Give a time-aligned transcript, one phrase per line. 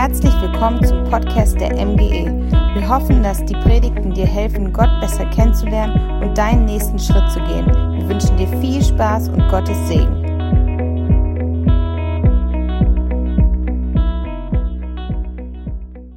[0.00, 2.30] Herzlich willkommen zum Podcast der MGE.
[2.72, 7.40] Wir hoffen, dass die Predigten dir helfen, Gott besser kennenzulernen und deinen nächsten Schritt zu
[7.40, 7.66] gehen.
[7.66, 10.24] Wir wünschen dir viel Spaß und Gottes Segen.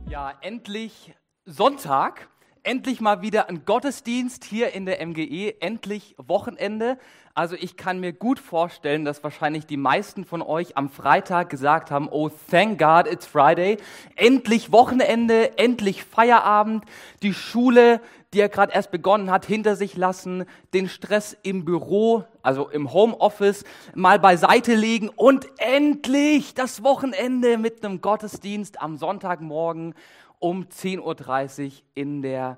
[0.08, 2.30] Ja, endlich Sonntag.
[2.62, 7.00] Endlich mal wieder ein Gottesdienst hier in der MGE, endlich Wochenende.
[7.34, 11.90] Also ich kann mir gut vorstellen, dass wahrscheinlich die meisten von euch am Freitag gesagt
[11.90, 13.78] haben, oh thank God it's Friday,
[14.16, 16.84] endlich Wochenende, endlich Feierabend,
[17.22, 18.02] die Schule,
[18.34, 22.92] die ja gerade erst begonnen hat, hinter sich lassen, den Stress im Büro, also im
[22.92, 23.64] Homeoffice,
[23.96, 29.96] mal beiseite legen und endlich das Wochenende mit einem Gottesdienst am Sonntagmorgen
[30.40, 32.58] um 10.30 Uhr in der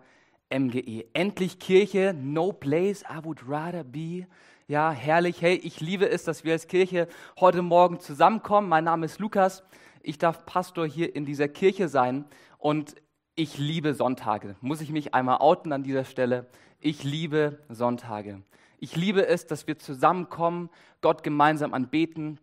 [0.50, 1.06] MGE.
[1.14, 4.26] Endlich Kirche, no place I would rather be.
[4.68, 5.42] Ja, herrlich.
[5.42, 8.70] Hey, ich liebe es, dass wir als Kirche heute Morgen zusammenkommen.
[8.70, 9.62] Mein Name ist Lukas.
[10.02, 12.24] Ich darf Pastor hier in dieser Kirche sein
[12.60, 12.96] und
[13.36, 14.56] ich liebe Sonntage.
[14.62, 16.48] Muss ich mich einmal outen an dieser Stelle?
[16.80, 18.42] Ich liebe Sonntage.
[18.80, 20.70] Ich liebe es, dass wir zusammenkommen,
[21.02, 22.40] Gott gemeinsam anbeten,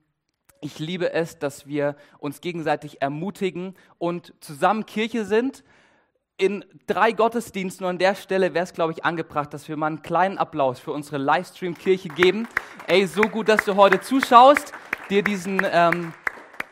[0.61, 5.65] ich liebe es, dass wir uns gegenseitig ermutigen und zusammen Kirche sind.
[6.41, 9.89] In drei Gottesdiensten und an der Stelle wäre es, glaube ich, angebracht, dass wir mal
[9.89, 12.49] einen kleinen Applaus für unsere Livestream-Kirche geben.
[12.87, 14.73] Ey, so gut, dass du heute zuschaust,
[15.11, 16.15] dir diesen ähm,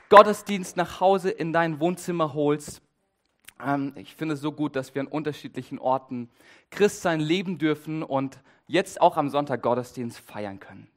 [0.09, 2.81] Gottesdienst nach Hause in dein Wohnzimmer holst.
[3.63, 6.31] Ähm, ich finde es so gut, dass wir an unterschiedlichen Orten
[6.71, 10.89] Christsein leben dürfen und jetzt auch am Sonntag Gottesdienst feiern können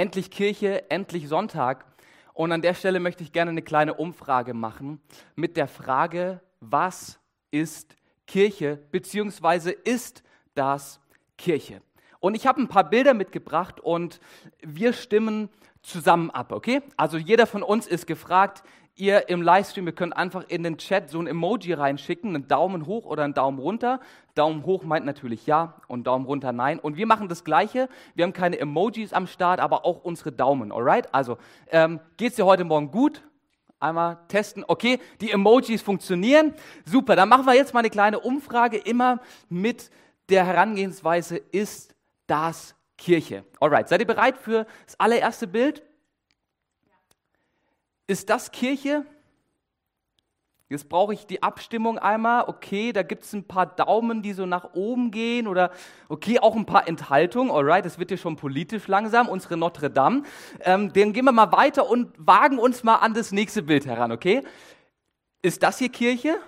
[0.00, 1.84] endlich Kirche, endlich Sonntag.
[2.32, 4.98] Und an der Stelle möchte ich gerne eine kleine Umfrage machen
[5.36, 7.18] mit der Frage, was
[7.50, 10.22] ist Kirche, beziehungsweise ist
[10.54, 11.00] das
[11.36, 11.82] Kirche?
[12.20, 14.20] Und ich habe ein paar Bilder mitgebracht und
[14.62, 15.48] wir stimmen
[15.82, 16.82] zusammen ab, okay?
[16.96, 18.62] Also jeder von uns ist gefragt,
[18.96, 22.86] ihr im Livestream, ihr könnt einfach in den Chat so ein Emoji reinschicken, einen Daumen
[22.86, 24.00] hoch oder einen Daumen runter.
[24.34, 26.78] Daumen hoch meint natürlich ja und Daumen runter nein.
[26.78, 27.88] Und wir machen das Gleiche.
[28.14, 31.12] Wir haben keine Emojis am Start, aber auch unsere Daumen, alright?
[31.14, 31.38] Also,
[31.70, 33.22] ähm, geht's dir heute Morgen gut?
[33.80, 34.64] Einmal testen.
[34.68, 36.54] Okay, die Emojis funktionieren.
[36.84, 39.90] Super, dann machen wir jetzt mal eine kleine Umfrage, immer mit
[40.28, 41.94] der Herangehensweise, ist
[42.26, 43.44] das Kirche?
[43.58, 45.82] Alright, seid ihr bereit für das allererste Bild?
[48.06, 49.04] Ist das Kirche?
[50.70, 52.44] Jetzt brauche ich die Abstimmung einmal.
[52.46, 55.72] Okay, da gibt es ein paar Daumen, die so nach oben gehen oder
[56.08, 57.50] okay, auch ein paar Enthaltungen.
[57.50, 60.22] Alright, das wird hier schon politisch langsam, unsere Notre Dame.
[60.60, 64.12] Ähm, dann gehen wir mal weiter und wagen uns mal an das nächste Bild heran,
[64.12, 64.44] okay?
[65.42, 66.38] Ist das hier Kirche?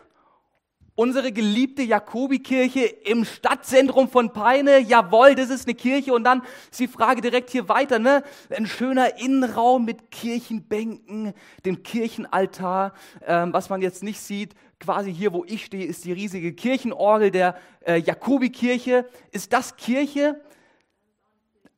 [0.95, 6.13] Unsere geliebte Jakobikirche im Stadtzentrum von Peine, jawohl, das ist eine Kirche.
[6.13, 8.23] Und dann ist die Frage direkt hier weiter, ne?
[8.51, 11.33] Ein schöner Innenraum mit Kirchenbänken,
[11.65, 12.93] dem Kirchenaltar.
[13.27, 17.31] Ähm, was man jetzt nicht sieht, quasi hier, wo ich stehe, ist die riesige Kirchenorgel
[17.31, 19.07] der äh, Jakobikirche.
[19.31, 20.43] Ist das Kirche?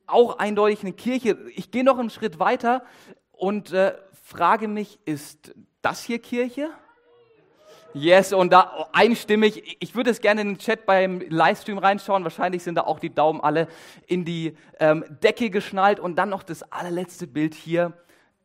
[0.07, 1.37] Auch eindeutig eine Kirche.
[1.55, 2.83] Ich gehe noch einen Schritt weiter
[3.31, 6.69] und äh, frage mich, ist das hier Kirche?
[7.97, 9.77] Yes, und da einstimmig.
[9.79, 12.25] Ich würde es gerne in den Chat beim Livestream reinschauen.
[12.25, 13.69] Wahrscheinlich sind da auch die Daumen alle
[14.05, 16.01] in die ähm, Decke geschnallt.
[16.01, 17.93] Und dann noch das allerletzte Bild hier.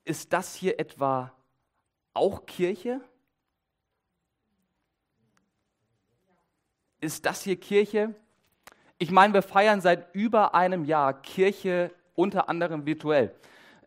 [0.04, 1.32] Ist das hier etwa
[2.14, 3.00] auch Kirche?
[7.00, 8.14] Ist das hier Kirche?
[8.98, 13.34] Ich meine, wir feiern seit über einem Jahr Kirche unter anderem virtuell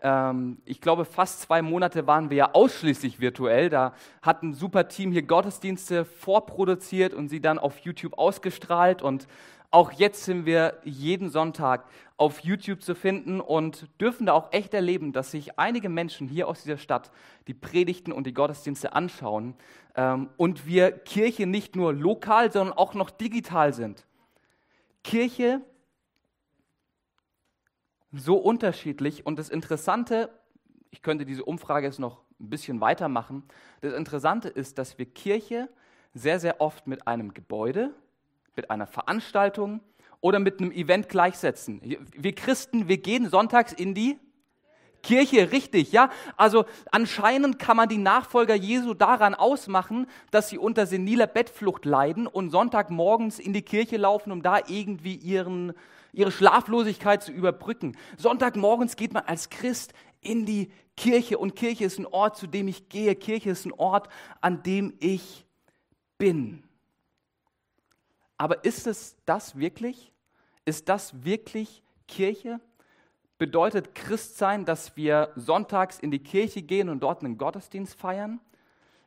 [0.04, 3.70] ähm, ich glaube, fast zwei Monate waren wir ja ausschließlich virtuell.
[3.70, 9.02] Da hat ein super Team hier Gottesdienste vorproduziert und sie dann auf YouTube ausgestrahlt.
[9.02, 9.28] Und
[9.72, 11.86] auch jetzt sind wir jeden Sonntag
[12.18, 16.48] auf YouTube zu finden und dürfen da auch echt erleben, dass sich einige Menschen hier
[16.48, 17.10] aus dieser Stadt
[17.48, 19.56] die Predigten und die Gottesdienste anschauen
[19.96, 24.06] ähm, und wir Kirche nicht nur lokal, sondern auch noch digital sind.
[25.04, 25.62] Kirche
[28.14, 29.26] so unterschiedlich.
[29.26, 30.30] Und das Interessante,
[30.92, 33.44] ich könnte diese Umfrage jetzt noch ein bisschen weitermachen,
[33.82, 35.68] das Interessante ist, dass wir Kirche
[36.14, 37.94] sehr, sehr oft mit einem Gebäude,
[38.56, 39.82] mit einer Veranstaltung
[40.22, 41.82] oder mit einem Event gleichsetzen.
[42.16, 44.20] Wir Christen, wir gehen sonntags in die
[45.02, 46.10] Kirche, richtig, ja?
[46.38, 52.26] Also anscheinend kann man die Nachfolger Jesu daran ausmachen, dass sie unter seniler Bettflucht leiden
[52.26, 55.74] und Sonntagmorgens in die Kirche laufen, um da irgendwie ihren
[56.14, 57.98] ihre Schlaflosigkeit zu überbrücken.
[58.18, 62.68] Sonntagmorgens geht man als Christ in die Kirche und Kirche ist ein Ort, zu dem
[62.68, 63.16] ich gehe.
[63.16, 64.08] Kirche ist ein Ort,
[64.40, 65.46] an dem ich
[66.18, 66.64] bin.
[68.38, 70.14] Aber ist es das wirklich?
[70.66, 72.60] Ist das wirklich Kirche?
[73.38, 78.40] Bedeutet Christsein, dass wir sonntags in die Kirche gehen und dort einen Gottesdienst feiern?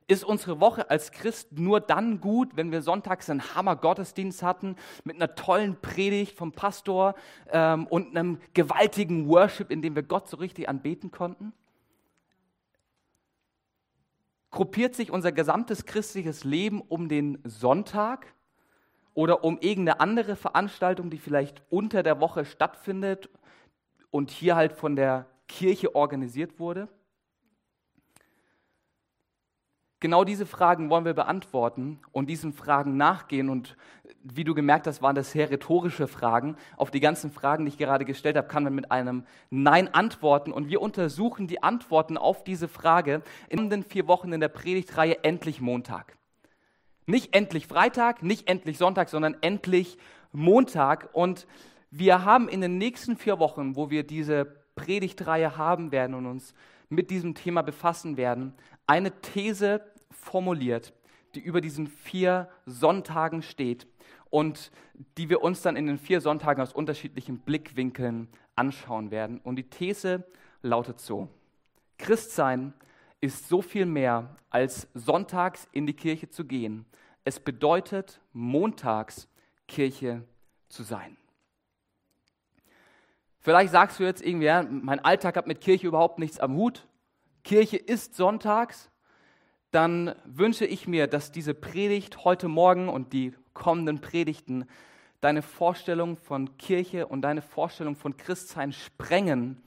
[0.08, 5.17] Ist unsere Woche als Christ nur dann gut, wenn wir sonntags einen Hammer-Gottesdienst hatten mit
[5.17, 7.17] einer tollen Predigt vom Pastor
[7.50, 11.53] ähm, und einem gewaltigen Worship, in dem wir Gott so richtig anbeten konnten?
[14.53, 18.32] Gruppiert sich unser gesamtes christliches Leben um den Sonntag
[19.12, 23.29] oder um irgendeine andere Veranstaltung, die vielleicht unter der Woche stattfindet
[24.12, 26.88] und hier halt von der Kirche organisiert wurde?
[30.06, 33.50] Genau diese Fragen wollen wir beantworten und diesen Fragen nachgehen.
[33.50, 33.76] Und
[34.23, 36.55] wie du gemerkt hast, waren das sehr rhetorische Fragen.
[36.76, 40.53] Auf die ganzen Fragen, die ich gerade gestellt habe, kann man mit einem Nein antworten.
[40.53, 45.25] Und wir untersuchen die Antworten auf diese Frage in den vier Wochen in der Predigtreihe
[45.25, 46.17] Endlich Montag.
[47.06, 49.99] Nicht endlich Freitag, nicht endlich Sonntag, sondern endlich
[50.31, 51.08] Montag.
[51.14, 51.49] Und
[51.91, 54.44] wir haben in den nächsten vier Wochen, wo wir diese
[54.76, 56.55] Predigtreihe haben werden und uns
[56.88, 58.55] mit diesem Thema befassen werden,
[58.87, 59.81] eine These
[60.26, 60.93] formuliert,
[61.34, 63.87] die über diesen vier Sonntagen steht
[64.31, 64.70] und
[65.17, 69.40] die wir uns dann in den vier Sonntagen aus unterschiedlichen Blickwinkeln anschauen werden.
[69.40, 70.25] Und die These
[70.62, 71.28] lautet so,
[71.99, 72.75] Christsein
[73.20, 76.87] ist so viel mehr als sonntags in die Kirche zu gehen.
[77.25, 79.29] Es bedeutet montags
[79.67, 80.22] Kirche
[80.69, 81.17] zu sein.
[83.40, 86.87] Vielleicht sagst du jetzt irgendwie, ja, mein Alltag hat mit Kirche überhaupt nichts am Hut.
[87.44, 88.90] Kirche ist sonntags.
[89.76, 94.64] Dann wünsche ich mir, dass diese Predigt heute Morgen und die kommenden Predigten
[95.20, 99.62] deine Vorstellung von Kirche und deine Vorstellung von Christsein sprengen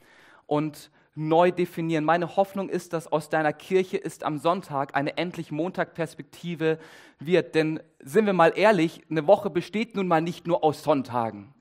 [0.48, 2.06] und neu definieren.
[2.06, 6.80] Meine Hoffnung ist, dass aus deiner Kirche ist am Sonntag eine endlich Montag-Perspektive
[7.20, 7.54] wird.
[7.54, 11.54] Denn sind wir mal ehrlich, eine Woche besteht nun mal nicht nur aus Sonntagen.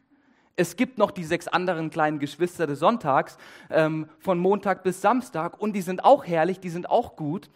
[0.56, 3.38] Es gibt noch die sechs anderen kleinen Geschwister des Sonntags
[3.70, 7.48] ähm, von Montag bis Samstag und die sind auch herrlich, die sind auch gut.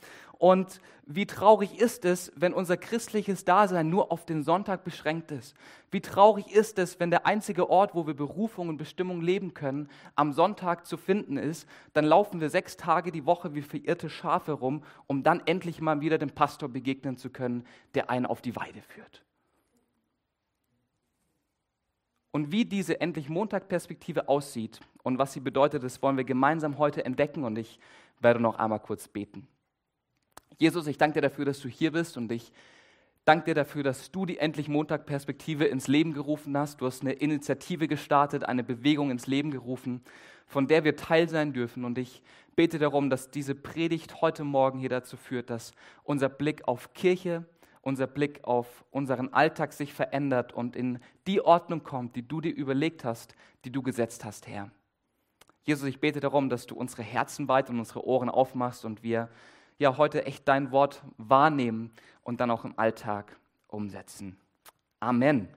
[0.42, 5.54] Und wie traurig ist es, wenn unser christliches Dasein nur auf den Sonntag beschränkt ist?
[5.92, 9.88] Wie traurig ist es, wenn der einzige Ort, wo wir Berufung und Bestimmung leben können,
[10.16, 11.68] am Sonntag zu finden ist?
[11.92, 16.00] Dann laufen wir sechs Tage die Woche wie verirrte Schafe rum, um dann endlich mal
[16.00, 17.64] wieder dem Pastor begegnen zu können,
[17.94, 19.22] der einen auf die Weide führt.
[22.32, 27.04] Und wie diese endlich Montag-Perspektive aussieht und was sie bedeutet, das wollen wir gemeinsam heute
[27.04, 27.78] entdecken und ich
[28.18, 29.46] werde noch einmal kurz beten.
[30.58, 32.52] Jesus, ich danke dir dafür, dass du hier bist und ich
[33.24, 36.80] danke dir dafür, dass du die Endlich Montag-Perspektive ins Leben gerufen hast.
[36.80, 40.02] Du hast eine Initiative gestartet, eine Bewegung ins Leben gerufen,
[40.46, 41.84] von der wir Teil sein dürfen.
[41.84, 42.22] Und ich
[42.56, 45.72] bete darum, dass diese Predigt heute Morgen hier dazu führt, dass
[46.02, 47.44] unser Blick auf Kirche,
[47.80, 52.54] unser Blick auf unseren Alltag sich verändert und in die Ordnung kommt, die du dir
[52.54, 53.34] überlegt hast,
[53.64, 54.70] die du gesetzt hast, Herr.
[55.64, 59.28] Jesus, ich bete darum, dass du unsere Herzen weit und unsere Ohren aufmachst und wir
[59.82, 61.90] ja heute echt dein Wort wahrnehmen
[62.22, 63.36] und dann auch im Alltag
[63.66, 64.38] umsetzen.
[65.00, 65.48] Amen.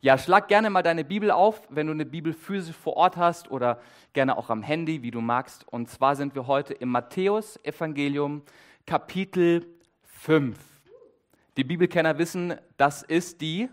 [0.00, 3.50] Ja, schlag gerne mal deine Bibel auf, wenn du eine Bibel physisch vor Ort hast
[3.50, 3.80] oder
[4.12, 5.66] gerne auch am Handy, wie du magst.
[5.66, 8.42] Und zwar sind wir heute im Matthäus-Evangelium,
[8.86, 9.66] Kapitel
[10.04, 10.56] 5.
[11.56, 13.68] Die Bibelkenner wissen, das ist die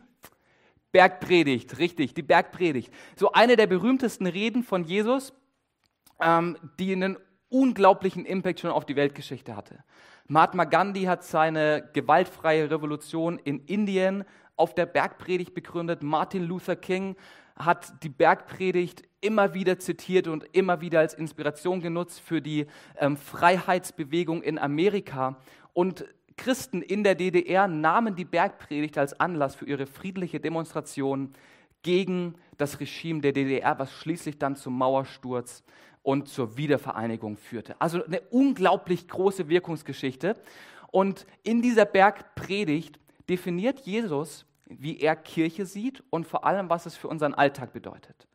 [0.92, 2.92] Bergpredigt, richtig, die Bergpredigt.
[3.16, 5.34] So eine der berühmtesten Reden von Jesus,
[6.20, 7.18] ähm, die einen
[7.56, 9.84] unglaublichen Impact schon auf die Weltgeschichte hatte.
[10.28, 14.26] Mahatma Gandhi hat seine gewaltfreie Revolution in Indien
[14.58, 16.04] auf der Bergpredigt begründet.
[16.04, 17.16] Martin Luther King
[17.56, 22.68] hat die Bergpredigt immer wieder zitiert und immer wieder als Inspiration genutzt für die
[23.00, 25.38] ähm, Freiheitsbewegung in Amerika.
[25.72, 31.32] Und Christen in der DDR nahmen die Bergpredigt als Anlass für ihre friedliche Demonstration
[31.82, 35.64] gegen das Regime der DDR, was schließlich dann zum Mauersturz
[36.06, 37.76] und zur Wiedervereinigung führte.
[37.82, 40.36] Also eine unglaublich große Wirkungsgeschichte.
[40.92, 46.96] Und in dieser Bergpredigt definiert Jesus, wie er Kirche sieht und vor allem, was es
[46.96, 48.28] für unseren Alltag bedeutet.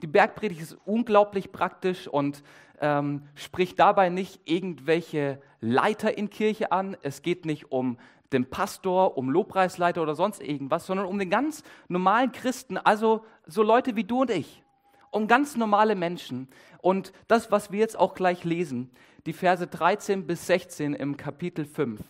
[0.00, 2.42] Die Bergpredigt ist unglaublich praktisch und
[2.80, 6.96] ähm, spricht dabei nicht irgendwelche Leiter in Kirche an.
[7.02, 7.98] Es geht nicht um
[8.32, 13.62] den Pastor, um Lobpreisleiter oder sonst irgendwas, sondern um den ganz normalen Christen, also so
[13.62, 14.62] Leute wie du und ich
[15.10, 16.48] um ganz normale Menschen.
[16.80, 18.90] Und das, was wir jetzt auch gleich lesen,
[19.26, 22.00] die Verse 13 bis 16 im Kapitel 5,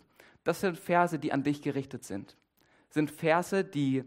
[0.45, 2.37] das sind Verse, die an dich gerichtet sind.
[2.90, 4.05] Sind Verse, die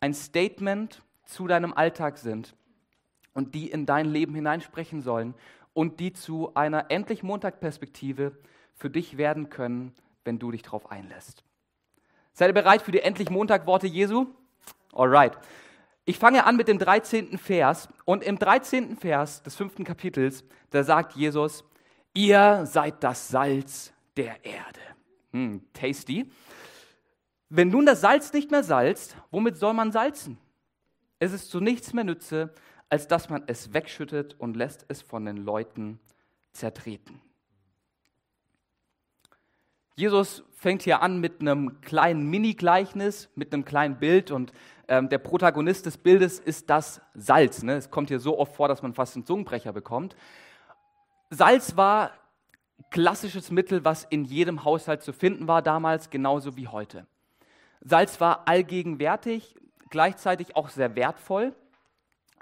[0.00, 2.54] ein Statement zu deinem Alltag sind
[3.32, 5.34] und die in dein Leben hineinsprechen sollen
[5.72, 8.32] und die zu einer endlich Montag-Perspektive
[8.74, 9.94] für dich werden können,
[10.24, 11.44] wenn du dich darauf einlässt.
[12.32, 14.26] Seid ihr bereit für die endlich Montag-Worte Jesu?
[14.92, 15.38] Alright.
[16.06, 17.38] Ich fange an mit dem 13.
[17.38, 18.96] Vers und im 13.
[18.98, 21.64] Vers des fünften Kapitels, da sagt Jesus,
[22.12, 24.80] ihr seid das Salz der Erde.
[25.32, 26.30] Hm, tasty.
[27.48, 30.38] Wenn nun das Salz nicht mehr salzt, womit soll man salzen?
[31.20, 32.52] Es ist zu nichts mehr nütze,
[32.90, 36.00] als dass man es wegschüttet und lässt es von den Leuten
[36.52, 37.20] zertreten.
[39.96, 44.52] Jesus fängt hier an mit einem kleinen Mini-Gleichnis, mit einem kleinen Bild und
[44.88, 47.62] ähm, der Protagonist des Bildes ist das Salz.
[47.62, 47.74] Ne?
[47.74, 50.16] Es kommt hier so oft vor, dass man fast einen Zungenbrecher bekommt.
[51.30, 52.12] Salz war
[52.90, 57.06] klassisches Mittel, was in jedem Haushalt zu finden war damals, genauso wie heute.
[57.80, 59.54] Salz war allgegenwärtig,
[59.90, 61.54] gleichzeitig auch sehr wertvoll.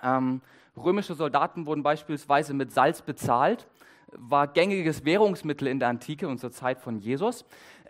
[0.03, 0.41] Ähm,
[0.77, 3.67] römische Soldaten wurden beispielsweise mit Salz bezahlt
[4.13, 7.45] war gängiges Währungsmittel in der Antike und zur Zeit von Jesus.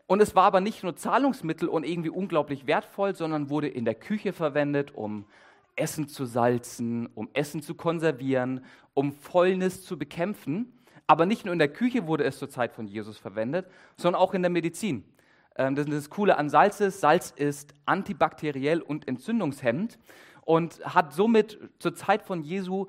[0.07, 3.95] Und es war aber nicht nur Zahlungsmittel und irgendwie unglaublich wertvoll, sondern wurde in der
[3.95, 5.25] Küche verwendet, um
[5.77, 10.73] Essen zu salzen, um Essen zu konservieren, um Fäulnis zu bekämpfen.
[11.07, 13.67] Aber nicht nur in der Küche wurde es zur Zeit von Jesus verwendet,
[13.97, 15.05] sondern auch in der Medizin.
[15.57, 19.99] Ähm, das ist das Coole an Salz ist, Salz ist antibakteriell und entzündungshemmend
[20.43, 22.87] und hat somit zur Zeit von Jesu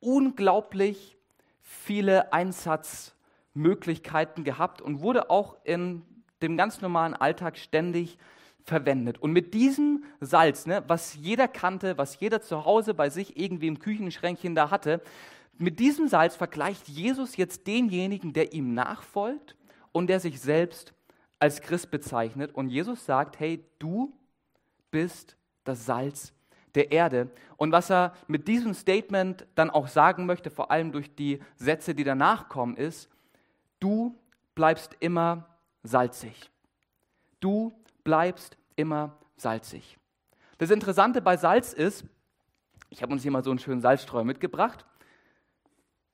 [0.00, 1.16] unglaublich
[1.60, 6.02] viele Einsatzmöglichkeiten gehabt und wurde auch in
[6.42, 8.18] dem ganz normalen Alltag ständig
[8.64, 9.18] verwendet.
[9.18, 13.66] Und mit diesem Salz, ne, was jeder kannte, was jeder zu Hause bei sich irgendwie
[13.66, 15.00] im Küchenschränkchen da hatte,
[15.58, 19.56] mit diesem Salz vergleicht Jesus jetzt denjenigen, der ihm nachfolgt
[19.92, 20.92] und der sich selbst
[21.38, 22.54] als Christ bezeichnet.
[22.54, 24.12] Und Jesus sagt, hey, du
[24.90, 26.32] bist das Salz
[26.74, 27.30] der Erde.
[27.56, 31.94] Und was er mit diesem Statement dann auch sagen möchte, vor allem durch die Sätze,
[31.94, 33.10] die danach kommen, ist,
[33.78, 34.18] du
[34.54, 35.48] bleibst immer
[35.82, 36.50] salzig.
[37.40, 37.72] Du
[38.04, 39.98] bleibst immer salzig.
[40.58, 42.04] Das Interessante bei Salz ist,
[42.88, 44.84] ich habe uns hier mal so einen schönen Salzstreuer mitgebracht,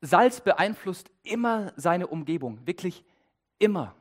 [0.00, 3.04] Salz beeinflusst immer seine Umgebung, wirklich
[3.58, 3.94] immer.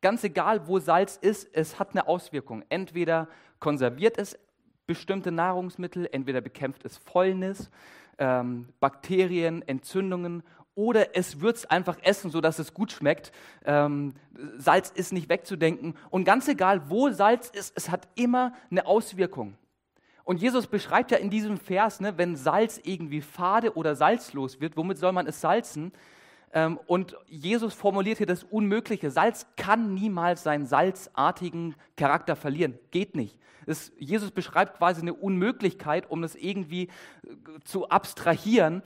[0.00, 2.64] Ganz egal, wo Salz ist, es hat eine Auswirkung.
[2.68, 4.38] Entweder konserviert es
[4.86, 7.68] bestimmte Nahrungsmittel, entweder bekämpft es Fäulnis,
[8.18, 10.42] ähm, Bakterien, Entzündungen
[10.78, 13.32] oder es es einfach essen, sodass es gut schmeckt.
[13.64, 14.14] Ähm,
[14.58, 15.94] Salz ist nicht wegzudenken.
[16.08, 19.58] Und ganz egal, wo Salz ist, es hat immer eine Auswirkung.
[20.22, 24.76] Und Jesus beschreibt ja in diesem Vers, ne, wenn Salz irgendwie fade oder salzlos wird,
[24.76, 25.90] womit soll man es salzen?
[26.52, 29.10] Ähm, und Jesus formuliert hier das Unmögliche.
[29.10, 32.78] Salz kann niemals seinen salzartigen Charakter verlieren.
[32.92, 33.36] Geht nicht.
[33.66, 36.90] Es, Jesus beschreibt quasi eine Unmöglichkeit, um es irgendwie äh,
[37.64, 38.82] zu abstrahieren.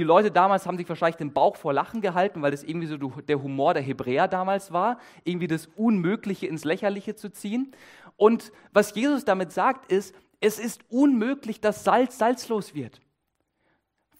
[0.00, 2.96] Die Leute damals haben sich wahrscheinlich den Bauch vor Lachen gehalten, weil das irgendwie so
[2.96, 7.72] der Humor der Hebräer damals war, irgendwie das Unmögliche ins Lächerliche zu ziehen.
[8.16, 13.02] Und was Jesus damit sagt, ist, es ist unmöglich, dass Salz salzlos wird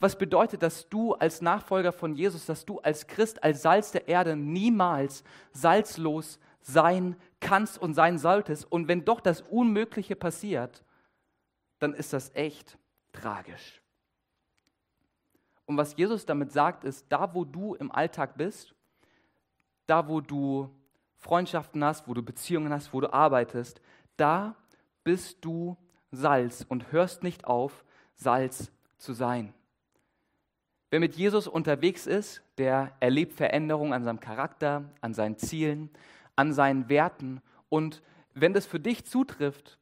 [0.03, 4.09] was bedeutet, dass du als Nachfolger von Jesus, dass du als Christ, als Salz der
[4.09, 8.71] Erde niemals salzlos sein kannst und sein solltest.
[8.71, 10.85] Und wenn doch das Unmögliche passiert,
[11.79, 12.79] dann ist das echt
[13.13, 13.81] tragisch.
[15.71, 18.75] Und was Jesus damit sagt, ist, da wo du im Alltag bist,
[19.87, 20.69] da wo du
[21.15, 23.81] Freundschaften hast, wo du Beziehungen hast, wo du arbeitest,
[24.17, 24.57] da
[25.05, 25.77] bist du
[26.11, 27.85] Salz und hörst nicht auf,
[28.17, 29.55] Salz zu sein.
[30.91, 35.89] Wer mit Jesus unterwegs ist, der erlebt Veränderungen an seinem Charakter, an seinen Zielen,
[36.35, 37.43] an seinen Werten.
[37.69, 38.03] Und
[38.35, 39.79] wenn das für dich zutrifft,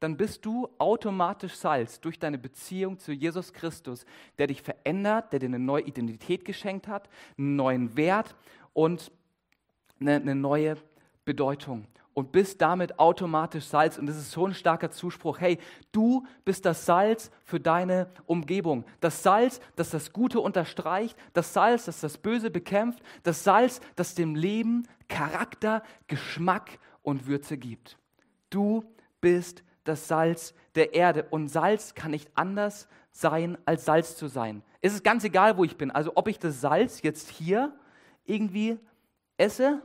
[0.00, 4.04] dann bist du automatisch Salz durch deine Beziehung zu Jesus Christus,
[4.38, 8.34] der dich verändert, der dir eine neue Identität geschenkt hat, einen neuen Wert
[8.72, 9.10] und
[10.00, 10.76] eine, eine neue
[11.24, 11.86] Bedeutung
[12.18, 13.96] und bist damit automatisch Salz.
[13.96, 15.38] Und das ist so ein starker Zuspruch.
[15.38, 15.58] Hey,
[15.92, 18.84] du bist das Salz für deine Umgebung.
[19.00, 24.16] Das Salz, das das Gute unterstreicht, das Salz, das das Böse bekämpft, das Salz, das
[24.16, 27.98] dem Leben Charakter, Geschmack und Würze gibt.
[28.50, 28.84] Du
[29.20, 31.26] bist das Salz der Erde.
[31.30, 34.62] Und Salz kann nicht anders sein, als Salz zu sein.
[34.80, 35.90] Es ist ganz egal, wo ich bin.
[35.90, 37.74] Also ob ich das Salz jetzt hier
[38.24, 38.78] irgendwie
[39.36, 39.82] esse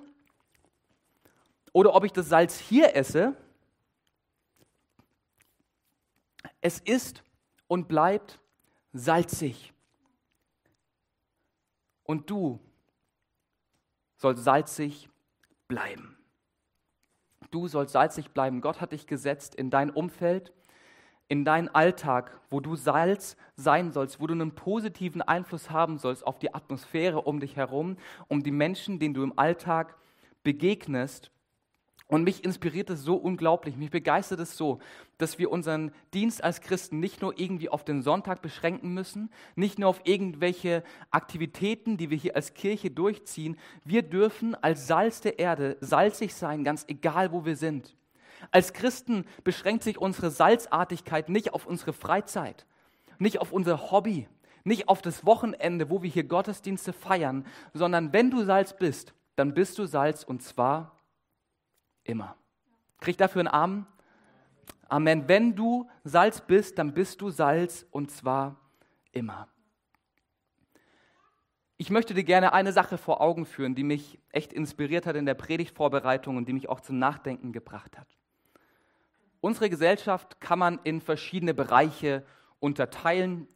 [1.71, 3.35] oder ob ich das Salz hier esse,
[6.61, 7.23] es ist
[7.67, 8.39] und bleibt
[8.93, 9.73] salzig.
[12.03, 12.59] Und du
[14.17, 15.09] sollst salzig
[15.67, 16.17] bleiben.
[17.53, 18.61] Du sollst salzig bleiben.
[18.61, 20.51] Gott hat dich gesetzt in dein Umfeld,
[21.27, 26.25] in deinen Alltag, wo du Salz sein sollst, wo du einen positiven Einfluss haben sollst
[26.25, 29.95] auf die Atmosphäre um dich herum, um die Menschen, denen du im Alltag
[30.41, 31.29] begegnest.
[32.07, 34.79] Und mich inspiriert es so unglaublich, mich begeistert es so,
[35.17, 39.79] dass wir unseren Dienst als Christen nicht nur irgendwie auf den Sonntag beschränken müssen, nicht
[39.79, 43.57] nur auf irgendwelche Aktivitäten, die wir hier als Kirche durchziehen.
[43.85, 47.95] Wir dürfen als Salz der Erde salzig sein, ganz egal, wo wir sind.
[48.51, 52.65] Als Christen beschränkt sich unsere Salzartigkeit nicht auf unsere Freizeit,
[53.17, 54.27] nicht auf unser Hobby,
[54.65, 59.53] nicht auf das Wochenende, wo wir hier Gottesdienste feiern, sondern wenn du Salz bist, dann
[59.53, 60.99] bist du Salz und zwar
[62.03, 62.35] Immer.
[62.99, 63.87] Krieg dafür einen Amen?
[64.89, 65.27] Amen.
[65.27, 68.57] Wenn du Salz bist, dann bist du Salz und zwar
[69.11, 69.47] immer.
[71.77, 75.25] Ich möchte dir gerne eine Sache vor Augen führen, die mich echt inspiriert hat in
[75.25, 78.07] der Predigtvorbereitung und die mich auch zum Nachdenken gebracht hat.
[79.41, 82.23] Unsere Gesellschaft kann man in verschiedene Bereiche
[82.59, 83.47] unterteilen.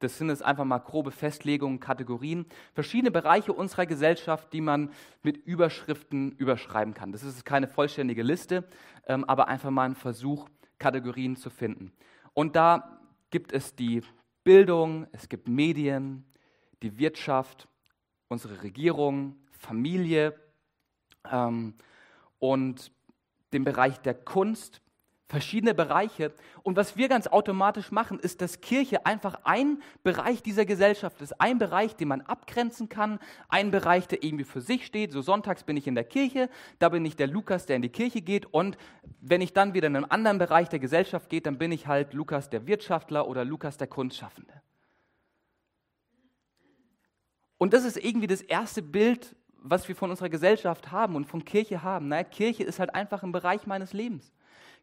[0.00, 4.90] Das sind jetzt einfach mal grobe Festlegungen, Kategorien, verschiedene Bereiche unserer Gesellschaft, die man
[5.22, 7.12] mit Überschriften überschreiben kann.
[7.12, 8.64] Das ist keine vollständige Liste,
[9.06, 10.48] ähm, aber einfach mal ein Versuch,
[10.78, 11.92] Kategorien zu finden.
[12.34, 14.02] Und da gibt es die
[14.42, 16.24] Bildung, es gibt Medien,
[16.82, 17.68] die Wirtschaft,
[18.28, 20.38] unsere Regierung, Familie
[21.30, 21.74] ähm,
[22.38, 22.92] und
[23.52, 24.82] den Bereich der Kunst,
[25.34, 26.32] verschiedene Bereiche.
[26.62, 31.40] Und was wir ganz automatisch machen, ist, dass Kirche einfach ein Bereich dieser Gesellschaft ist.
[31.40, 33.18] Ein Bereich, den man abgrenzen kann.
[33.48, 35.10] Ein Bereich, der irgendwie für sich steht.
[35.10, 36.48] So sonntags bin ich in der Kirche,
[36.78, 38.46] da bin ich der Lukas, der in die Kirche geht.
[38.46, 38.78] Und
[39.20, 42.14] wenn ich dann wieder in einen anderen Bereich der Gesellschaft gehe, dann bin ich halt
[42.14, 44.62] Lukas der Wirtschaftler oder Lukas der Kunstschaffende.
[47.58, 51.44] Und das ist irgendwie das erste Bild, was wir von unserer Gesellschaft haben und von
[51.44, 52.06] Kirche haben.
[52.06, 54.32] Naja, Kirche ist halt einfach ein Bereich meines Lebens.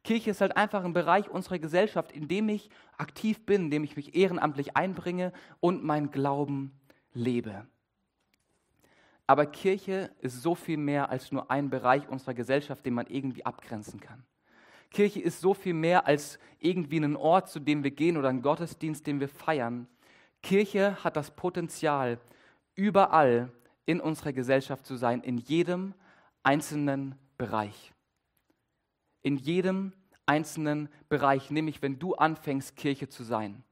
[0.04, 3.84] Kirche ist halt einfach ein Bereich unserer Gesellschaft, in dem ich aktiv bin, in dem
[3.84, 6.72] ich mich ehrenamtlich einbringe und mein Glauben
[7.14, 7.68] lebe.
[9.28, 13.46] Aber Kirche ist so viel mehr als nur ein Bereich unserer Gesellschaft, den man irgendwie
[13.46, 14.26] abgrenzen kann.
[14.90, 18.42] Kirche ist so viel mehr als irgendwie ein Ort, zu dem wir gehen oder ein
[18.42, 19.88] Gottesdienst, den wir feiern.
[20.42, 22.20] Kirche hat das Potenzial,
[22.76, 23.52] überall
[23.86, 25.94] in unserer Gesellschaft zu sein, in jedem
[26.44, 27.94] einzelnen Bereich
[29.24, 29.94] in jedem
[30.26, 33.64] einzelnen Bereich, nämlich wenn du anfängst, Kirche zu sein.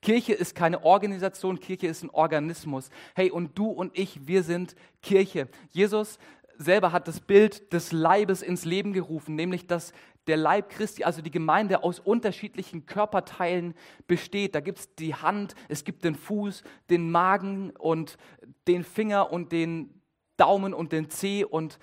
[0.00, 2.90] Kirche ist keine Organisation, Kirche ist ein Organismus.
[3.14, 5.48] Hey, und du und ich, wir sind Kirche.
[5.70, 6.18] Jesus
[6.56, 9.92] selber hat das Bild des Leibes ins Leben gerufen, nämlich dass
[10.26, 13.74] der Leib Christi, also die Gemeinde aus unterschiedlichen Körperteilen
[14.06, 14.54] besteht.
[14.54, 18.18] Da gibt es die Hand, es gibt den Fuß, den Magen und
[18.66, 20.02] den Finger und den
[20.36, 21.78] Daumen und den Zeh und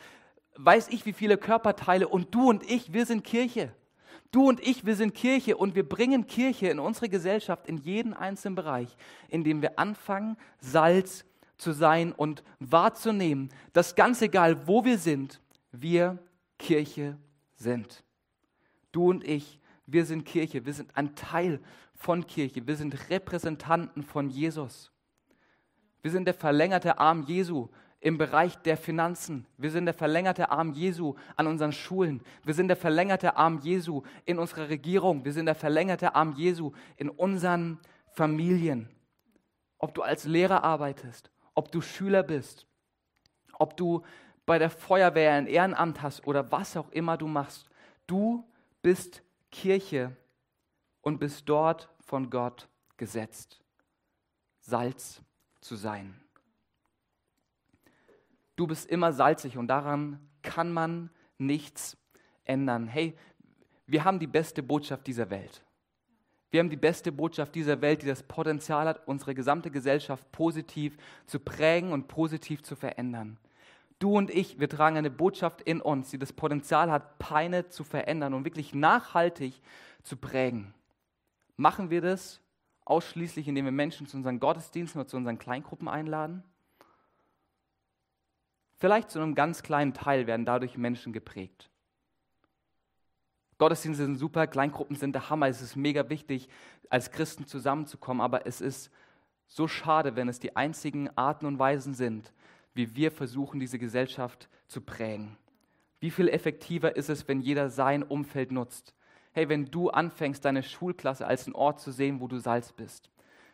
[0.58, 3.74] weiß ich, wie viele Körperteile und du und ich, wir sind Kirche.
[4.32, 8.14] Du und ich, wir sind Kirche und wir bringen Kirche in unsere Gesellschaft in jeden
[8.14, 8.98] einzelnen Bereich,
[9.30, 11.26] in dem wir anfangen, Salz
[11.58, 15.42] zu sein und wahrzunehmen, dass ganz egal, wo wir sind,
[15.72, 16.20] wir
[16.58, 17.18] Kirche
[17.56, 18.04] sind.
[18.92, 21.60] Du und ich, wir sind Kirche, wir sind ein Teil
[21.94, 24.92] von Kirche, wir sind Repräsentanten von Jesus.
[26.02, 27.70] Wir sind der verlängerte Arm Jesu,
[28.06, 29.48] im Bereich der Finanzen.
[29.58, 32.22] Wir sind der verlängerte Arm Jesu an unseren Schulen.
[32.44, 35.26] Wir sind der verlängerte Arm Jesu in unserer Regierung.
[35.26, 37.80] Wir sind der verlängerte Arm Jesu in unseren
[38.12, 38.92] Familien.
[39.80, 42.68] Ob du als Lehrer arbeitest, ob du Schüler bist,
[43.54, 44.04] ob du
[44.46, 47.72] bei der Feuerwehr ein Ehrenamt hast oder was auch immer du machst.
[48.06, 48.48] Du
[48.84, 50.16] bist Kirche
[51.02, 53.64] und bist dort von Gott gesetzt,
[54.60, 55.24] Salz
[55.60, 56.22] zu sein.
[58.56, 61.98] Du bist immer salzig und daran kann man nichts
[62.46, 62.88] ändern.
[62.88, 63.18] Hey,
[63.86, 65.64] wir haben die beste Botschaft dieser Welt.
[66.52, 70.96] Wir haben die beste Botschaft dieser Welt, die das Potenzial hat, unsere gesamte Gesellschaft positiv
[71.26, 73.38] zu prägen und positiv zu verändern.
[74.00, 77.84] Du und ich, wir tragen eine Botschaft in uns, die das Potenzial hat, Peine zu
[77.84, 79.62] verändern und wirklich nachhaltig
[80.04, 80.74] zu prägen.
[81.58, 82.42] Machen wir das
[82.86, 86.44] ausschließlich, indem wir Menschen zu unseren Gottesdiensten oder zu unseren Kleingruppen einladen?
[88.78, 91.70] Vielleicht zu einem ganz kleinen Teil werden dadurch Menschen geprägt.
[93.58, 96.50] Gottesdienste sind super, Kleingruppen sind der Hammer, es ist mega wichtig,
[96.90, 98.92] als Christen zusammenzukommen, aber es ist
[99.48, 102.34] so schade, wenn es die einzigen Arten und Weisen sind,
[102.74, 105.38] wie wir versuchen, diese Gesellschaft zu prägen.
[106.02, 108.94] Wie viel effektiver ist es, wenn jeder sein Umfeld nutzt?
[109.32, 113.10] Hey, wenn du anfängst, deine Schulklasse als einen Ort zu sehen, wo du Salz bist.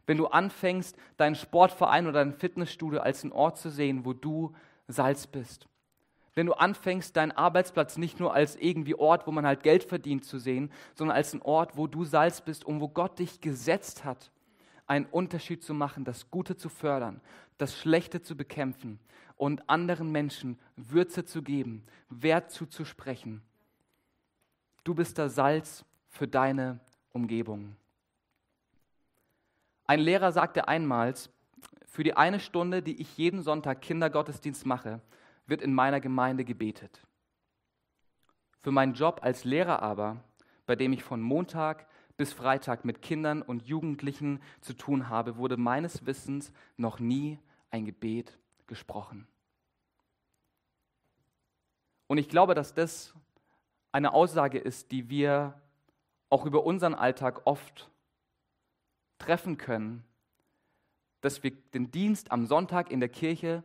[0.08, 4.56] Wenn du anfängst, deinen Sportverein oder dein Fitnessstudio als einen Ort zu sehen, wo du
[4.92, 5.68] Salz bist.
[6.34, 10.24] Wenn du anfängst, deinen Arbeitsplatz nicht nur als irgendwie Ort, wo man halt Geld verdient
[10.24, 14.06] zu sehen, sondern als einen Ort, wo du Salz bist und wo Gott dich gesetzt
[14.06, 14.32] hat,
[14.88, 17.22] einen Unterschied zu machen, das Gute zu fördern,
[17.58, 19.00] das Schlechte zu bekämpfen
[19.36, 23.42] und anderen Menschen Würze zu geben, Wert zuzusprechen.
[24.84, 26.80] Du bist das Salz für deine
[27.12, 27.76] Umgebung.
[29.86, 31.14] Ein Lehrer sagte einmal,
[31.92, 35.02] für die eine Stunde, die ich jeden Sonntag Kindergottesdienst mache,
[35.46, 37.06] wird in meiner Gemeinde gebetet.
[38.62, 40.24] Für meinen Job als Lehrer aber,
[40.66, 45.58] bei dem ich von Montag bis Freitag mit Kindern und Jugendlichen zu tun habe, wurde
[45.58, 47.40] meines Wissens noch nie
[47.72, 49.28] ein Gebet gesprochen.
[52.08, 53.14] Und ich glaube, dass das
[53.92, 55.62] eine Aussage ist, die wir
[56.30, 57.92] auch über unseren Alltag oft
[59.18, 60.06] treffen können,
[61.22, 63.64] dass wir den Dienst am Sonntag in der Kirche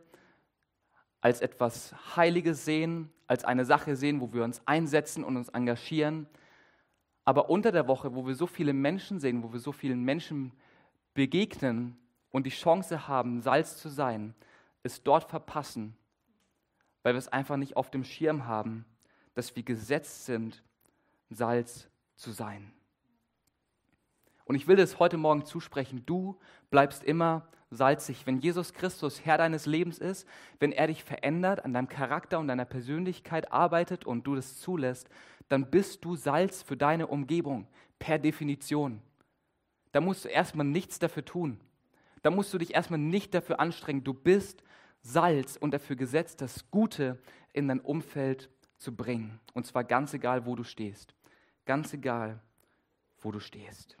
[1.21, 6.27] als etwas Heiliges sehen, als eine Sache sehen, wo wir uns einsetzen und uns engagieren.
[7.25, 10.53] Aber unter der Woche, wo wir so viele Menschen sehen, wo wir so vielen Menschen
[11.13, 11.97] begegnen
[12.29, 14.35] und die Chance haben, Salz zu sein,
[14.83, 15.97] es dort verpassen,
[17.03, 18.85] weil wir es einfach nicht auf dem Schirm haben,
[19.33, 20.63] dass wir gesetzt sind,
[21.29, 22.71] Salz zu sein.
[24.47, 26.03] Und ich will das heute Morgen zusprechen.
[26.05, 26.37] Du
[26.69, 28.25] bleibst immer salzig.
[28.25, 30.25] Wenn Jesus Christus Herr deines Lebens ist,
[30.59, 35.09] wenn er dich verändert, an deinem Charakter und deiner Persönlichkeit arbeitet und du das zulässt,
[35.49, 37.67] dann bist du Salz für deine Umgebung,
[37.99, 39.01] per Definition.
[39.91, 41.59] Da musst du erstmal nichts dafür tun.
[42.21, 44.03] Da musst du dich erstmal nicht dafür anstrengen.
[44.03, 44.63] Du bist
[45.01, 47.19] Salz und dafür gesetzt, das Gute
[47.51, 49.39] in dein Umfeld zu bringen.
[49.53, 51.15] Und zwar ganz egal, wo du stehst.
[51.65, 52.41] Ganz egal,
[53.19, 53.97] wo du stehst.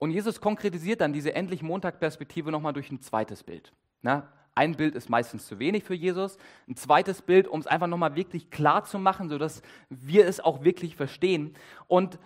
[0.00, 3.70] Und Jesus konkretisiert dann diese endlich Montag-Perspektive nochmal durch ein zweites Bild.
[4.00, 6.38] Na, ein Bild ist meistens zu wenig für Jesus.
[6.66, 9.60] Ein zweites Bild, um es einfach nochmal wirklich klar zu machen, sodass
[9.90, 11.54] wir es auch wirklich verstehen.
[11.86, 12.18] Und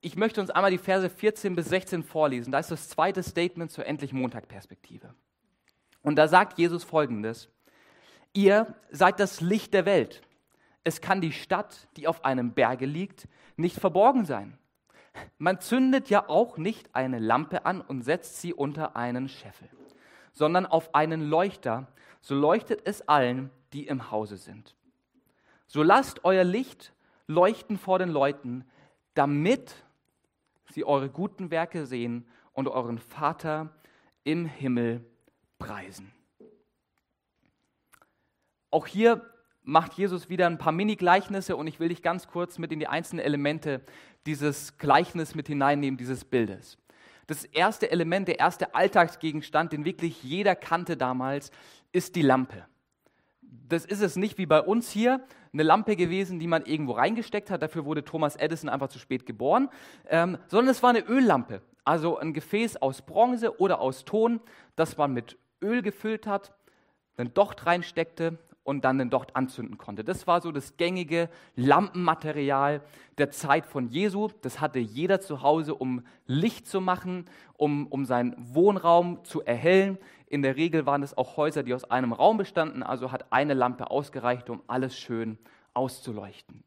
[0.00, 2.52] ich möchte uns einmal die Verse 14 bis 16 vorlesen.
[2.52, 5.12] Da ist das zweite Statement zur endlich Montag-Perspektive.
[6.02, 7.48] Und da sagt Jesus folgendes:
[8.34, 10.22] Ihr seid das Licht der Welt.
[10.84, 14.56] Es kann die Stadt, die auf einem Berge liegt, nicht verborgen sein.
[15.38, 19.68] Man zündet ja auch nicht eine Lampe an und setzt sie unter einen Scheffel,
[20.32, 21.88] sondern auf einen Leuchter,
[22.20, 24.76] so leuchtet es allen, die im Hause sind.
[25.66, 26.92] So lasst euer Licht
[27.26, 28.64] leuchten vor den Leuten,
[29.14, 29.74] damit
[30.70, 33.70] sie eure guten Werke sehen und euren Vater
[34.24, 35.04] im Himmel
[35.58, 36.12] preisen.
[38.70, 39.24] Auch hier
[39.62, 42.88] macht Jesus wieder ein paar Mini-Gleichnisse und ich will dich ganz kurz mit in die
[42.88, 43.82] einzelnen Elemente
[44.26, 46.78] dieses Gleichnis mit hineinnehmen, dieses Bildes.
[47.26, 51.50] Das erste Element, der erste Alltagsgegenstand, den wirklich jeder kannte damals,
[51.92, 52.66] ist die Lampe.
[53.68, 57.50] Das ist es nicht wie bei uns hier, eine Lampe gewesen, die man irgendwo reingesteckt
[57.50, 57.62] hat.
[57.62, 59.70] Dafür wurde Thomas Edison einfach zu spät geboren,
[60.08, 61.62] ähm, sondern es war eine Öllampe.
[61.84, 64.40] Also ein Gefäß aus Bronze oder aus Ton,
[64.76, 66.52] das man mit Öl gefüllt hat,
[67.16, 70.02] einen Docht reinsteckte und dann Docht anzünden konnte.
[70.02, 72.82] Das war so das gängige Lampenmaterial
[73.16, 74.28] der Zeit von Jesu.
[74.42, 79.98] Das hatte jeder zu Hause, um Licht zu machen, um, um seinen Wohnraum zu erhellen.
[80.26, 83.54] In der Regel waren es auch Häuser, die aus einem Raum bestanden, also hat eine
[83.54, 85.38] Lampe ausgereicht, um alles schön
[85.72, 86.64] auszuleuchten.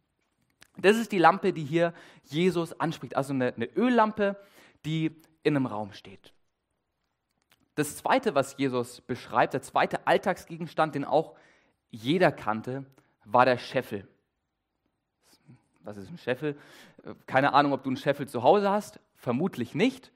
[0.78, 4.38] Das ist die Lampe, die hier Jesus anspricht, also eine, eine Öllampe,
[4.86, 6.34] die in einem Raum steht.
[7.76, 11.36] Das zweite, was Jesus beschreibt, der zweite Alltagsgegenstand, den auch
[11.90, 12.86] jeder kannte,
[13.26, 14.08] war der Scheffel.
[15.82, 16.58] Was ist ein Scheffel?
[17.26, 20.12] Keine Ahnung, ob du einen Scheffel zu Hause hast, vermutlich nicht.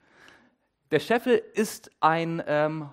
[0.92, 2.90] Der Scheffel ist ein, ähm,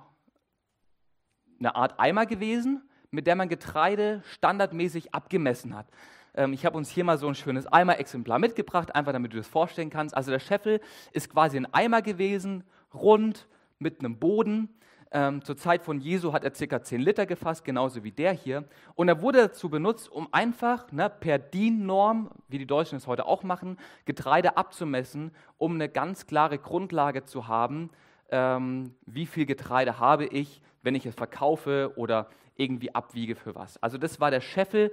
[1.59, 5.87] eine Art Eimer gewesen, mit der man Getreide standardmäßig abgemessen hat.
[6.35, 9.49] Ähm, ich habe uns hier mal so ein schönes Eimer-Exemplar mitgebracht, einfach damit du das
[9.49, 10.17] vorstellen kannst.
[10.17, 10.81] Also der Scheffel
[11.13, 12.65] ist quasi ein Eimer gewesen,
[12.95, 13.47] rund,
[13.79, 14.69] mit einem Boden
[15.13, 16.83] ähm, zur Zeit von Jesu hat er ca.
[16.83, 18.65] 10 Liter gefasst, genauso wie der hier.
[18.95, 23.27] Und er wurde dazu benutzt, um einfach ne, per DIN-Norm, wie die Deutschen es heute
[23.27, 27.91] auch machen, Getreide abzumessen, um eine ganz klare Grundlage zu haben,
[28.31, 33.83] ähm, wie viel Getreide habe ich, wenn ich es verkaufe oder irgendwie abwiege für was.
[33.83, 34.93] Also das war der Scheffel,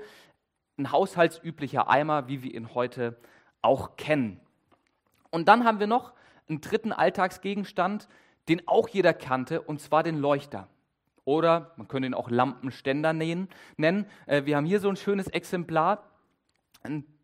[0.80, 3.18] ein haushaltsüblicher Eimer, wie wir ihn heute
[3.62, 4.40] auch kennen.
[5.30, 6.14] Und dann haben wir noch
[6.50, 8.08] einen dritten Alltagsgegenstand,
[8.48, 10.68] den auch jeder kannte, und zwar den Leuchter.
[11.26, 13.50] Oder man könnte ihn auch Lampenständer nennen.
[14.26, 16.04] Äh, wir haben hier so ein schönes Exemplar.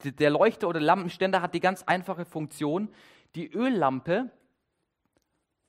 [0.03, 2.89] Der Leuchter oder Lampenständer hat die ganz einfache Funktion,
[3.35, 4.29] die Öllampe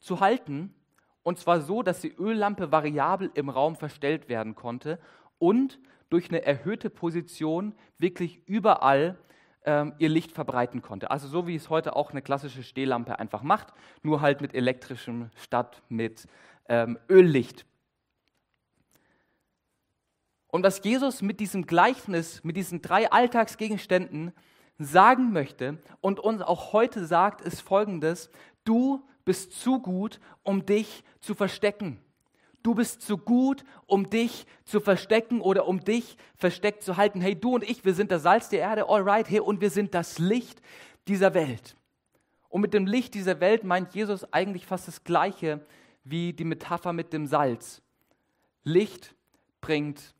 [0.00, 0.74] zu halten,
[1.22, 4.98] und zwar so, dass die Öllampe variabel im Raum verstellt werden konnte
[5.38, 9.16] und durch eine erhöhte Position wirklich überall
[9.64, 11.10] ähm, ihr Licht verbreiten konnte.
[11.10, 13.72] Also so wie es heute auch eine klassische Stehlampe einfach macht,
[14.02, 16.26] nur halt mit elektrischem statt mit
[16.68, 17.66] ähm, Öllicht.
[20.48, 24.32] Und was Jesus mit diesem Gleichnis, mit diesen drei Alltagsgegenständen
[24.78, 28.30] sagen möchte und uns auch heute sagt, ist folgendes,
[28.64, 32.03] du bist zu gut, um dich zu verstecken.
[32.64, 37.20] Du bist zu gut, um dich zu verstecken oder um dich versteckt zu halten.
[37.20, 39.94] Hey, du und ich, wir sind das Salz der Erde, alright, hey, und wir sind
[39.94, 40.62] das Licht
[41.06, 41.76] dieser Welt.
[42.48, 45.60] Und mit dem Licht dieser Welt meint Jesus eigentlich fast das Gleiche
[46.04, 47.82] wie die Metapher mit dem Salz.
[48.62, 49.14] Licht
[49.60, 50.14] bringt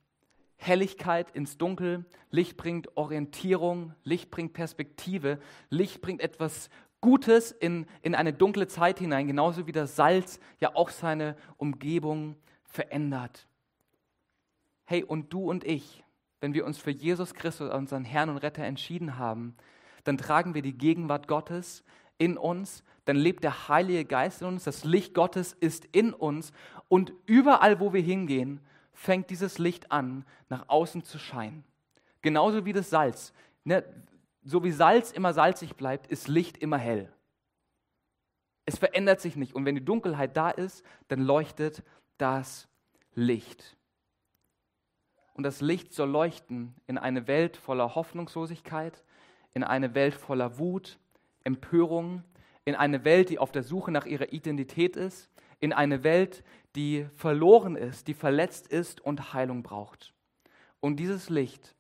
[0.57, 5.39] Helligkeit ins Dunkel, Licht bringt Orientierung, Licht bringt Perspektive,
[5.71, 6.69] Licht bringt etwas
[7.05, 12.35] Gutes in, in eine dunkle Zeit hinein, genauso wie das Salz ja auch seine Umgebung
[12.65, 13.47] verändert.
[14.87, 16.03] Hey, und du und ich,
[16.41, 19.55] wenn wir uns für Jesus Christus, unseren Herrn und Retter, entschieden haben,
[20.05, 21.85] dann tragen wir die Gegenwart Gottes
[22.17, 26.53] in uns, dann lebt der Heilige Geist in uns, das Licht Gottes ist in uns
[26.89, 28.61] und überall, wo wir hingehen,
[28.95, 31.65] fängt dieses Licht an, nach außen zu scheinen.
[32.23, 33.35] Genauso wie das Salz.
[33.63, 33.85] Ne,
[34.45, 37.13] so wie Salz immer salzig bleibt, ist Licht immer hell.
[38.67, 39.55] Es verändert sich nicht.
[39.55, 41.83] Und wenn die Dunkelheit da ist, dann leuchtet
[42.19, 42.69] das
[43.15, 43.77] Licht.
[45.35, 49.03] Und das Licht soll leuchten in eine Welt voller Hoffnungslosigkeit,
[49.53, 50.99] in eine Welt voller Wut,
[51.43, 52.23] Empörung,
[52.65, 55.31] in eine Welt, die auf der Suche nach ihrer Identität ist,
[55.61, 56.45] in eine Welt,
[56.77, 60.15] die verloren ist, die verletzt ist und Heilung braucht.
[60.81, 61.75] Und dieses Licht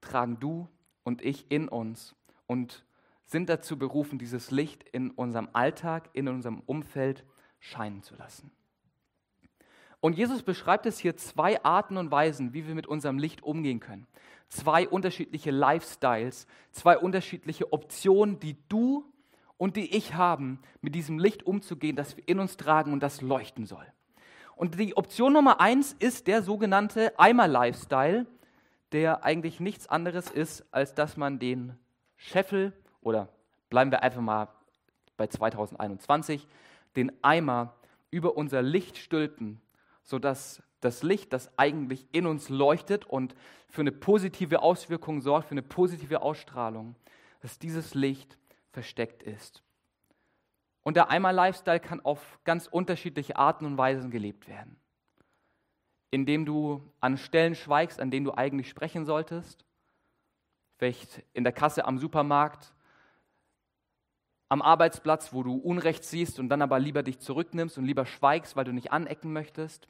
[0.00, 0.68] tragen du
[1.06, 2.16] und ich in uns
[2.48, 2.84] und
[3.26, 7.24] sind dazu berufen, dieses Licht in unserem Alltag, in unserem Umfeld
[7.60, 8.50] scheinen zu lassen.
[10.00, 13.78] Und Jesus beschreibt es hier zwei Arten und Weisen, wie wir mit unserem Licht umgehen
[13.78, 14.06] können.
[14.48, 19.04] Zwei unterschiedliche Lifestyles, zwei unterschiedliche Optionen, die du
[19.56, 23.20] und die ich haben, mit diesem Licht umzugehen, das wir in uns tragen und das
[23.20, 23.86] leuchten soll.
[24.56, 28.26] Und die Option Nummer eins ist der sogenannte Eimer-Lifestyle,
[28.92, 31.76] der eigentlich nichts anderes ist, als dass man den
[32.16, 33.28] Scheffel oder
[33.68, 34.48] bleiben wir einfach mal
[35.16, 36.46] bei 2021,
[36.94, 37.74] den Eimer
[38.10, 39.60] über unser Licht stülpen,
[40.02, 43.34] sodass das Licht, das eigentlich in uns leuchtet und
[43.68, 46.94] für eine positive Auswirkung sorgt, für eine positive Ausstrahlung,
[47.40, 48.38] dass dieses Licht
[48.70, 49.62] versteckt ist.
[50.82, 54.78] Und der Eimer-Lifestyle kann auf ganz unterschiedliche Arten und Weisen gelebt werden
[56.10, 59.64] indem du an Stellen schweigst, an denen du eigentlich sprechen solltest.
[60.78, 62.72] Vielleicht in der Kasse am Supermarkt,
[64.48, 68.56] am Arbeitsplatz, wo du Unrecht siehst und dann aber lieber dich zurücknimmst und lieber schweigst,
[68.56, 69.88] weil du nicht anecken möchtest.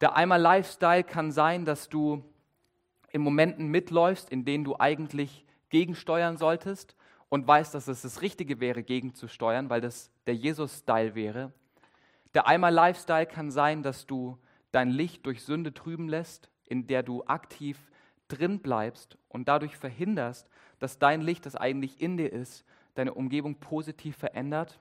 [0.00, 2.22] Der Eimer Lifestyle kann sein, dass du
[3.10, 6.94] in Momenten mitläufst, in denen du eigentlich gegensteuern solltest
[7.28, 11.52] und weißt, dass es das Richtige wäre, gegenzusteuern, weil das der Jesus-Style wäre.
[12.34, 14.38] Der Eimer-Lifestyle kann sein, dass du
[14.70, 17.78] dein Licht durch Sünde trüben lässt, in der du aktiv
[18.28, 22.64] drin bleibst und dadurch verhinderst, dass dein Licht, das eigentlich in dir ist,
[22.94, 24.80] deine Umgebung positiv verändert.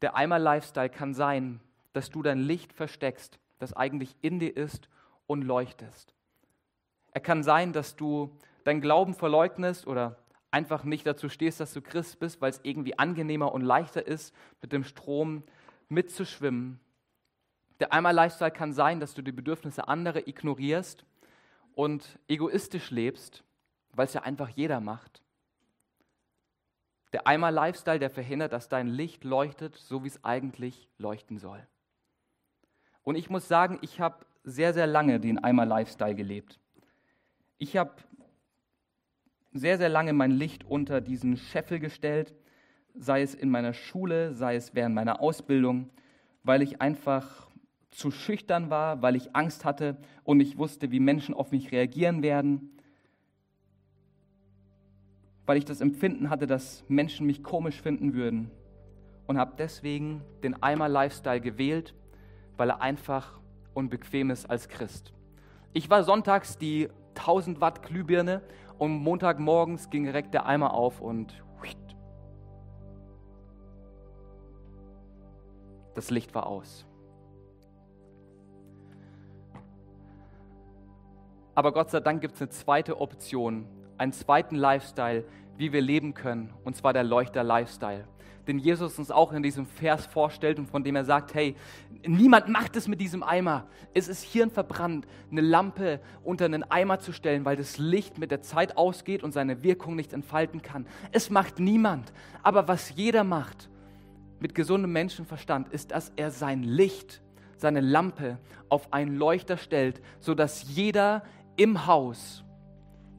[0.00, 1.60] Der Eimer-Lifestyle kann sein,
[1.92, 4.88] dass du dein Licht versteckst, das eigentlich in dir ist
[5.26, 6.14] und leuchtest.
[7.12, 10.16] Er kann sein, dass du dein Glauben verleugnest oder
[10.52, 14.34] einfach nicht dazu stehst, dass du Christ bist, weil es irgendwie angenehmer und leichter ist,
[14.60, 15.42] mit dem Strom
[15.88, 16.78] mitzuschwimmen.
[17.80, 21.04] Der Einmal-Lifestyle kann sein, dass du die Bedürfnisse anderer ignorierst
[21.74, 23.42] und egoistisch lebst,
[23.92, 25.22] weil es ja einfach jeder macht.
[27.12, 31.66] Der Einmal-Lifestyle, der verhindert, dass dein Licht leuchtet, so wie es eigentlich leuchten soll.
[33.02, 36.58] Und ich muss sagen, ich habe sehr, sehr lange den Einmal-Lifestyle gelebt.
[37.58, 37.92] Ich habe
[39.52, 42.34] sehr, sehr lange mein Licht unter diesen Scheffel gestellt,
[42.94, 45.90] sei es in meiner Schule, sei es während meiner Ausbildung,
[46.42, 47.48] weil ich einfach
[47.90, 52.22] zu schüchtern war, weil ich Angst hatte und ich wusste, wie Menschen auf mich reagieren
[52.22, 52.70] werden,
[55.44, 58.50] weil ich das Empfinden hatte, dass Menschen mich komisch finden würden
[59.26, 61.94] und habe deswegen den Eimer-Lifestyle gewählt,
[62.56, 63.40] weil er einfach
[63.74, 65.12] unbequem ist als Christ.
[65.72, 68.42] Ich war sonntags die 1000 Watt Glühbirne
[68.78, 71.42] und Montagmorgens ging direkt der Eimer auf und
[75.94, 76.86] das Licht war aus.
[81.54, 83.66] Aber Gott sei Dank gibt es eine zweite Option,
[83.98, 85.24] einen zweiten Lifestyle,
[85.58, 88.06] wie wir leben können, und zwar der Leuchter-Lifestyle.
[88.46, 91.54] Den Jesus uns auch in diesem Vers vorstellt und von dem er sagt, hey,
[92.06, 93.66] niemand macht es mit diesem Eimer.
[93.94, 98.42] Es ist hirnverbrannt, eine Lampe unter einen Eimer zu stellen, weil das Licht mit der
[98.42, 100.86] Zeit ausgeht und seine Wirkung nicht entfalten kann.
[101.12, 102.12] Es macht niemand.
[102.42, 103.68] Aber was jeder macht
[104.40, 107.22] mit gesundem Menschenverstand, ist, dass er sein Licht,
[107.56, 111.22] seine Lampe auf einen Leuchter stellt, sodass jeder
[111.56, 112.42] im Haus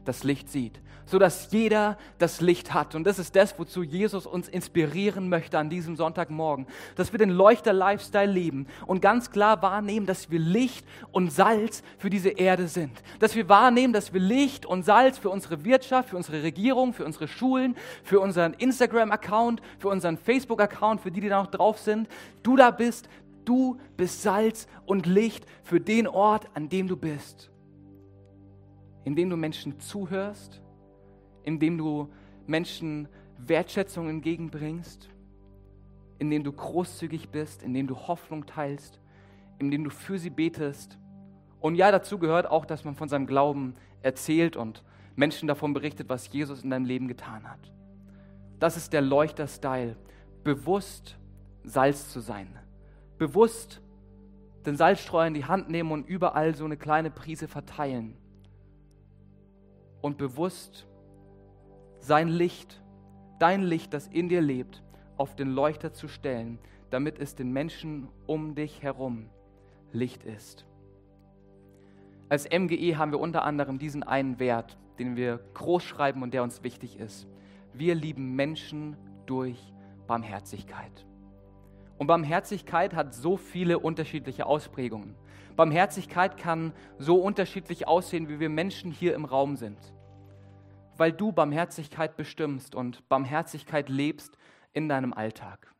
[0.04, 2.96] das Licht sieht sodass jeder das Licht hat.
[2.96, 7.30] Und das ist das, wozu Jesus uns inspirieren möchte an diesem Sonntagmorgen, dass wir den
[7.30, 13.04] Leuchter-Lifestyle leben und ganz klar wahrnehmen, dass wir Licht und Salz für diese Erde sind.
[13.20, 17.06] Dass wir wahrnehmen, dass wir Licht und Salz für unsere Wirtschaft, für unsere Regierung, für
[17.06, 22.08] unsere Schulen, für unseren Instagram-Account, für unseren Facebook-Account, für die, die da noch drauf sind,
[22.42, 23.10] du da bist,
[23.46, 27.52] du bist Salz und Licht für den Ort, an dem du bist.
[29.06, 30.63] In dem du Menschen zuhörst,
[31.44, 32.10] indem du
[32.48, 35.10] Menschen Wertschätzung entgegenbringst,
[36.20, 39.00] indem du großzügig bist, indem du Hoffnung teilst,
[39.60, 40.98] indem du für sie betest.
[41.60, 44.84] Und ja, dazu gehört auch, dass man von seinem Glauben erzählt und
[45.16, 47.72] Menschen davon berichtet, was Jesus in deinem Leben getan hat.
[48.60, 49.96] Das ist der Leuchter-Style,
[50.44, 51.18] bewusst
[51.64, 52.48] Salz zu sein,
[53.18, 53.82] bewusst
[54.66, 58.16] den Salzstreuer in die Hand nehmen und überall so eine kleine Prise verteilen
[60.02, 60.88] und bewusst
[62.04, 62.82] sein Licht,
[63.40, 64.84] dein Licht, das in dir lebt,
[65.16, 69.30] auf den Leuchter zu stellen, damit es den Menschen um dich herum
[69.94, 70.66] Licht ist.
[72.28, 76.44] Als MGE haben wir unter anderem diesen einen Wert, den wir groß schreiben und der
[76.44, 77.28] uns wichtig ist.
[77.74, 79.74] Wir lieben Menschen durch
[80.06, 81.06] Barmherzigkeit.
[81.98, 85.16] Und Barmherzigkeit hat so viele unterschiedliche Ausprägungen.
[85.56, 89.78] Barmherzigkeit kann so unterschiedlich aussehen, wie wir Menschen hier im Raum sind
[90.98, 94.38] weil du Barmherzigkeit bestimmst und Barmherzigkeit lebst
[94.74, 95.74] in deinem Alltag.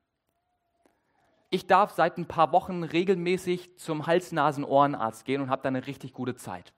[1.50, 6.14] Ich darf seit ein paar Wochen regelmäßig zum Hals-Nasen-Ohrenarzt gehen und habe da eine richtig
[6.14, 6.74] gute Zeit.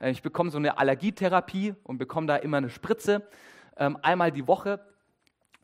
[0.00, 3.28] Äh, ich bekomme so eine Allergietherapie und bekomme da immer eine Spritze,
[3.76, 4.80] ähm, einmal die Woche.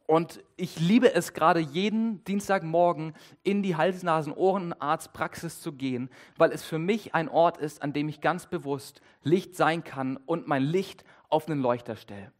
[0.07, 6.79] Und ich liebe es gerade jeden Dienstagmorgen in die Hals-Nasen-Ohrenarztpraxis zu gehen, weil es für
[6.79, 11.05] mich ein Ort ist, an dem ich ganz bewusst Licht sein kann und mein Licht
[11.35, 12.33] auf einen Leuchter stelle.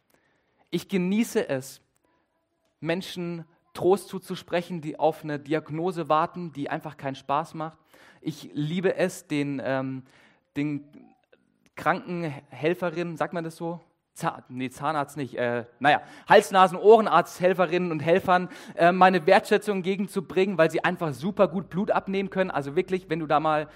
[0.71, 1.81] Ich genieße es,
[2.79, 7.77] Menschen Trost zuzusprechen, die auf eine Diagnose warten, die einfach keinen Spaß macht.
[8.21, 10.03] Ich liebe es, den, ähm,
[10.55, 10.85] den
[11.75, 13.81] Krankenhelferinnen, sagt man das so?
[14.13, 19.77] Zahn, nee, Zahnarzt nicht, äh, naja, Hals-, Nasen-, Ohrenarzt, Helferinnen und Helfern äh, meine Wertschätzung
[19.77, 22.49] entgegenzubringen, weil sie einfach super gut Blut abnehmen können.
[22.49, 23.67] Also wirklich, wenn du da mal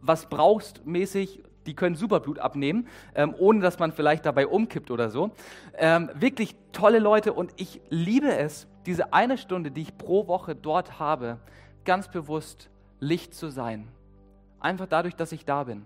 [0.00, 4.90] was brauchst, mäßig, die können super Blut abnehmen, ähm, ohne dass man vielleicht dabei umkippt
[4.90, 5.30] oder so.
[5.76, 10.54] Ähm, wirklich tolle Leute und ich liebe es, diese eine Stunde, die ich pro Woche
[10.54, 11.38] dort habe,
[11.84, 13.88] ganz bewusst Licht zu sein.
[14.60, 15.84] Einfach dadurch, dass ich da bin.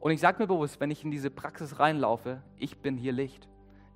[0.00, 3.48] Und ich sage mir bewusst, wenn ich in diese Praxis reinlaufe, ich bin hier Licht,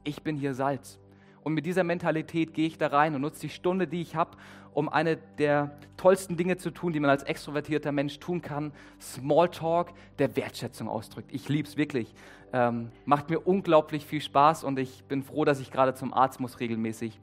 [0.04, 0.98] ich bin hier Salz.
[1.44, 4.36] Und mit dieser Mentalität gehe ich da rein und nutze die Stunde, die ich habe,
[4.74, 8.72] um eine der tollsten Dinge zu tun, die man als extrovertierter Mensch tun kann.
[9.00, 11.30] Smalltalk, der Wertschätzung ausdrückt.
[11.32, 12.14] Ich liebe es wirklich.
[12.52, 16.40] Ähm, macht mir unglaublich viel Spaß und ich bin froh, dass ich gerade zum Arzt
[16.40, 17.20] muss regelmäßig.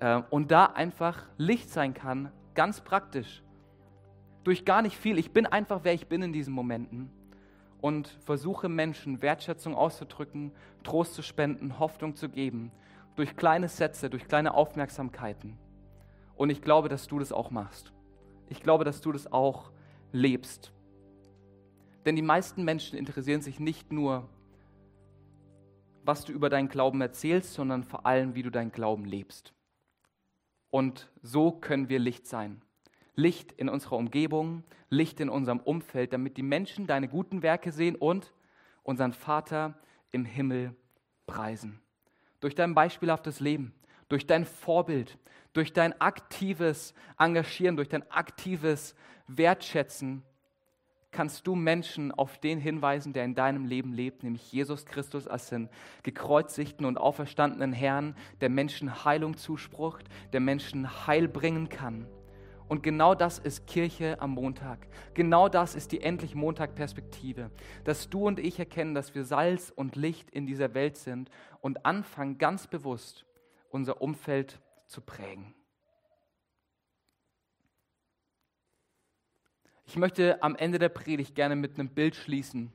[0.00, 3.42] Ähm, und da einfach Licht sein kann, ganz praktisch.
[4.44, 5.18] Durch gar nicht viel.
[5.18, 7.10] Ich bin einfach, wer ich bin in diesen Momenten
[7.80, 10.52] und versuche Menschen Wertschätzung auszudrücken,
[10.84, 12.70] Trost zu spenden, Hoffnung zu geben
[13.16, 15.58] durch kleine Sätze, durch kleine Aufmerksamkeiten.
[16.36, 17.92] Und ich glaube, dass du das auch machst.
[18.48, 19.72] Ich glaube, dass du das auch
[20.12, 20.72] lebst.
[22.04, 24.28] Denn die meisten Menschen interessieren sich nicht nur,
[26.04, 29.54] was du über deinen Glauben erzählst, sondern vor allem, wie du deinen Glauben lebst.
[30.70, 32.62] Und so können wir Licht sein.
[33.16, 37.96] Licht in unserer Umgebung, Licht in unserem Umfeld, damit die Menschen deine guten Werke sehen
[37.96, 38.32] und
[38.82, 39.78] unseren Vater
[40.12, 40.76] im Himmel
[41.26, 41.80] preisen
[42.40, 43.74] durch dein beispielhaftes Leben,
[44.08, 45.18] durch dein Vorbild,
[45.52, 48.94] durch dein aktives Engagieren, durch dein aktives
[49.26, 50.22] Wertschätzen
[51.16, 55.48] kannst du Menschen auf den hinweisen, der in deinem Leben lebt, nämlich Jesus Christus als
[55.48, 55.70] den
[56.02, 62.06] gekreuzigten und auferstandenen Herrn, der Menschen Heilung zusprucht, der Menschen Heil bringen kann.
[62.68, 64.88] Und genau das ist Kirche am Montag.
[65.14, 67.50] Genau das ist die endlich Montag-Perspektive.
[67.84, 71.86] Dass du und ich erkennen, dass wir Salz und Licht in dieser Welt sind und
[71.86, 73.24] anfangen, ganz bewusst
[73.70, 75.54] unser Umfeld zu prägen.
[79.84, 82.72] Ich möchte am Ende der Predigt gerne mit einem Bild schließen.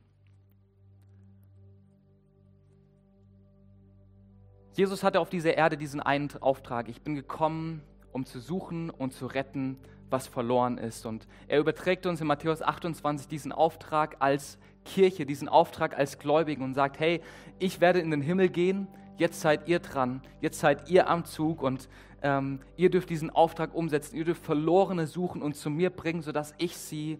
[4.73, 6.87] Jesus hatte auf dieser Erde diesen einen Auftrag.
[6.87, 9.77] Ich bin gekommen, um zu suchen und zu retten,
[10.09, 11.05] was verloren ist.
[11.05, 16.63] Und er überträgt uns in Matthäus 28 diesen Auftrag als Kirche, diesen Auftrag als Gläubigen
[16.63, 17.21] und sagt, hey,
[17.59, 18.87] ich werde in den Himmel gehen,
[19.17, 21.87] jetzt seid ihr dran, jetzt seid ihr am Zug und
[22.23, 26.53] ähm, ihr dürft diesen Auftrag umsetzen, ihr dürft Verlorene suchen und zu mir bringen, sodass
[26.57, 27.19] ich sie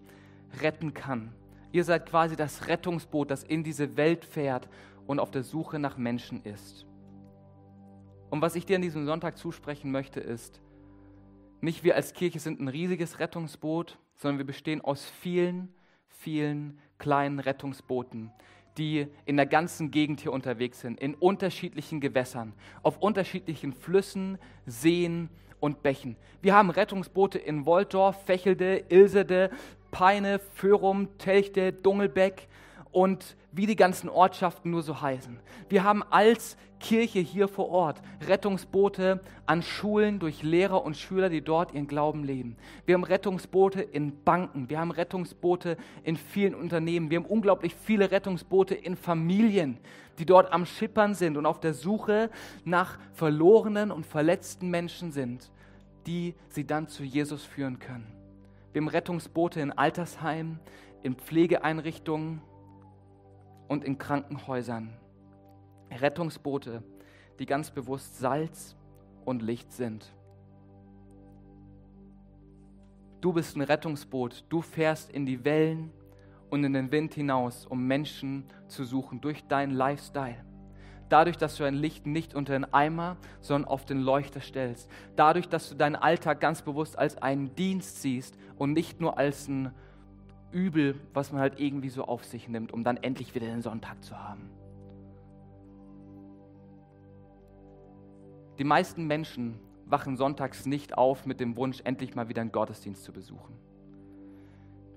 [0.62, 1.34] retten kann.
[1.72, 4.68] Ihr seid quasi das Rettungsboot, das in diese Welt fährt
[5.08, 6.86] und auf der Suche nach Menschen ist.
[8.30, 10.62] Und was ich dir an diesem Sonntag zusprechen möchte, ist,
[11.62, 15.74] nicht wir als Kirche sind ein riesiges Rettungsboot, sondern wir bestehen aus vielen,
[16.10, 18.32] vielen kleinen Rettungsbooten,
[18.78, 22.54] die in der ganzen Gegend hier unterwegs sind, in unterschiedlichen Gewässern,
[22.84, 26.16] auf unterschiedlichen Flüssen, Seen und Bächen.
[26.42, 29.52] Wir haben Rettungsboote in Woltdorf, Fächelde, Ilsede,
[29.92, 32.48] Peine, Föhrum, Telchte, Dungelbeck
[32.92, 35.40] und wie die ganzen Ortschaften nur so heißen.
[35.70, 41.42] Wir haben als Kirche hier vor Ort Rettungsboote an Schulen durch Lehrer und Schüler, die
[41.42, 42.56] dort ihren Glauben leben.
[42.86, 48.10] Wir haben Rettungsboote in Banken, wir haben Rettungsboote in vielen Unternehmen, wir haben unglaublich viele
[48.12, 49.78] Rettungsboote in Familien,
[50.18, 52.30] die dort am Schippern sind und auf der Suche
[52.66, 55.52] nach verlorenen und verletzten Menschen sind,
[56.08, 58.08] die sie dann zu Jesus führen können.
[58.74, 60.60] Wir haben Rettungsboote in Altersheimen,
[61.04, 62.42] in Pflegeeinrichtungen,
[63.72, 64.90] und in Krankenhäusern.
[65.90, 66.84] Rettungsboote,
[67.40, 68.76] die ganz bewusst Salz
[69.24, 70.14] und Licht sind.
[73.22, 75.90] Du bist ein Rettungsboot, du fährst in die Wellen
[76.50, 80.44] und in den Wind hinaus, um Menschen zu suchen durch deinen Lifestyle.
[81.08, 84.90] Dadurch, dass du dein Licht nicht unter den Eimer, sondern auf den Leuchter stellst.
[85.16, 89.48] Dadurch, dass du deinen Alltag ganz bewusst als einen Dienst siehst und nicht nur als
[89.48, 89.72] ein
[90.52, 94.04] Übel, was man halt irgendwie so auf sich nimmt, um dann endlich wieder den Sonntag
[94.04, 94.50] zu haben.
[98.60, 103.04] Die meisten Menschen wachen sonntags nicht auf mit dem Wunsch, endlich mal wieder einen Gottesdienst
[103.04, 103.58] zu besuchen.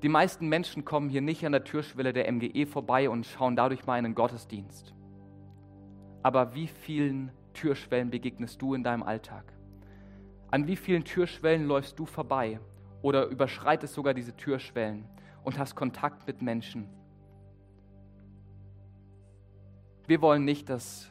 [0.02, 3.86] Die meisten Menschen kommen hier nicht an der Türschwelle der MGE vorbei und schauen dadurch
[3.86, 4.94] mal einen Gottesdienst.
[6.22, 9.52] Aber wie vielen Türschwellen begegnest du in deinem Alltag?
[10.50, 12.61] An wie vielen Türschwellen läufst du vorbei
[13.02, 15.07] oder überschreitest sogar diese Türschwellen
[15.45, 16.88] und hast Kontakt mit Menschen.
[20.07, 21.11] Wir wollen nicht, dass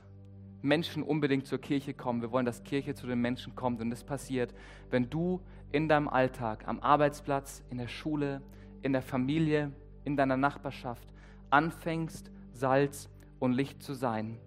[0.62, 2.22] Menschen unbedingt zur Kirche kommen.
[2.22, 3.82] Wir wollen, dass Kirche zu den Menschen kommt.
[3.82, 4.54] Und das passiert,
[4.90, 8.42] wenn du in deinem Alltag, am Arbeitsplatz, in der Schule,
[8.82, 9.72] in der Familie,
[10.04, 11.14] in deiner Nachbarschaft
[11.50, 13.10] anfängst, Salz
[13.40, 14.40] und Licht zu sein.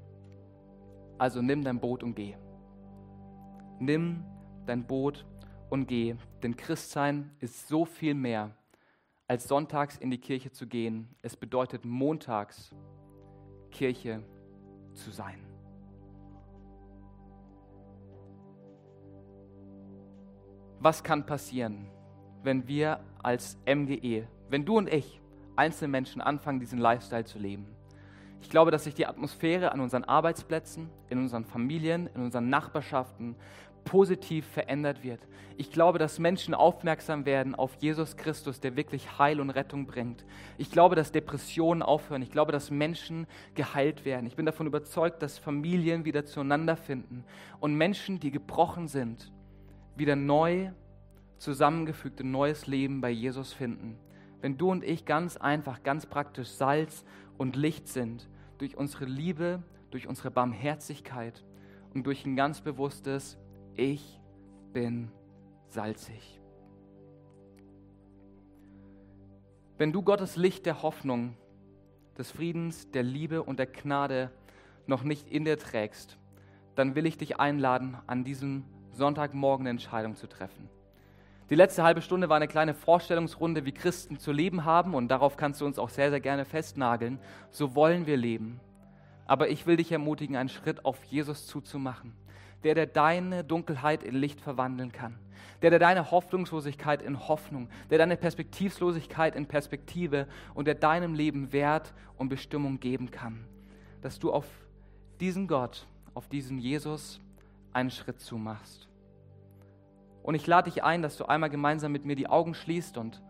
[1.18, 2.36] Also nimm dein Boot und geh.
[3.78, 4.24] Nimm
[4.66, 5.26] dein Boot
[5.70, 6.14] und geh.
[6.42, 8.52] Denn Christsein ist so viel mehr
[9.28, 11.08] als sonntags in die Kirche zu gehen.
[11.22, 12.70] Es bedeutet montags
[13.70, 14.22] Kirche
[14.94, 15.44] zu sein.
[20.78, 21.88] Was kann passieren,
[22.42, 25.20] wenn wir als MGE, wenn du und ich,
[25.56, 27.66] einzelne Menschen anfangen, diesen Lifestyle zu leben?
[28.40, 33.34] Ich glaube, dass sich die Atmosphäre an unseren Arbeitsplätzen, in unseren Familien, in unseren Nachbarschaften
[33.86, 35.20] positiv verändert wird.
[35.56, 40.26] Ich glaube, dass Menschen aufmerksam werden auf Jesus Christus, der wirklich Heil und Rettung bringt.
[40.58, 42.20] Ich glaube, dass Depressionen aufhören.
[42.20, 44.26] Ich glaube, dass Menschen geheilt werden.
[44.26, 47.24] Ich bin davon überzeugt, dass Familien wieder zueinander finden
[47.58, 49.32] und Menschen, die gebrochen sind,
[49.96, 50.72] wieder neu
[51.38, 53.98] zusammengefügt ein neues Leben bei Jesus finden.
[54.42, 57.04] Wenn du und ich ganz einfach, ganz praktisch Salz
[57.38, 58.28] und Licht sind,
[58.58, 61.44] durch unsere Liebe, durch unsere Barmherzigkeit
[61.94, 63.38] und durch ein ganz bewusstes
[63.76, 64.20] ich
[64.72, 65.10] bin
[65.68, 66.40] salzig.
[69.78, 71.36] Wenn du Gottes Licht der Hoffnung,
[72.16, 74.30] des Friedens, der Liebe und der Gnade
[74.86, 76.16] noch nicht in dir trägst,
[76.74, 80.70] dann will ich dich einladen, an diesem Sonntagmorgen eine Entscheidung zu treffen.
[81.50, 85.36] Die letzte halbe Stunde war eine kleine Vorstellungsrunde, wie Christen zu leben haben und darauf
[85.36, 87.18] kannst du uns auch sehr, sehr gerne festnageln.
[87.50, 88.60] So wollen wir leben.
[89.26, 92.14] Aber ich will dich ermutigen, einen Schritt auf Jesus zuzumachen
[92.64, 95.18] der, der deine Dunkelheit in Licht verwandeln kann,
[95.62, 101.52] der, der deine Hoffnungslosigkeit in Hoffnung, der deine Perspektivlosigkeit in Perspektive und der deinem Leben
[101.52, 103.44] Wert und Bestimmung geben kann,
[104.02, 104.46] dass du auf
[105.20, 107.20] diesen Gott, auf diesen Jesus
[107.72, 108.88] einen Schritt zumachst.
[110.22, 113.22] Und ich lade dich ein, dass du einmal gemeinsam mit mir die Augen schließt und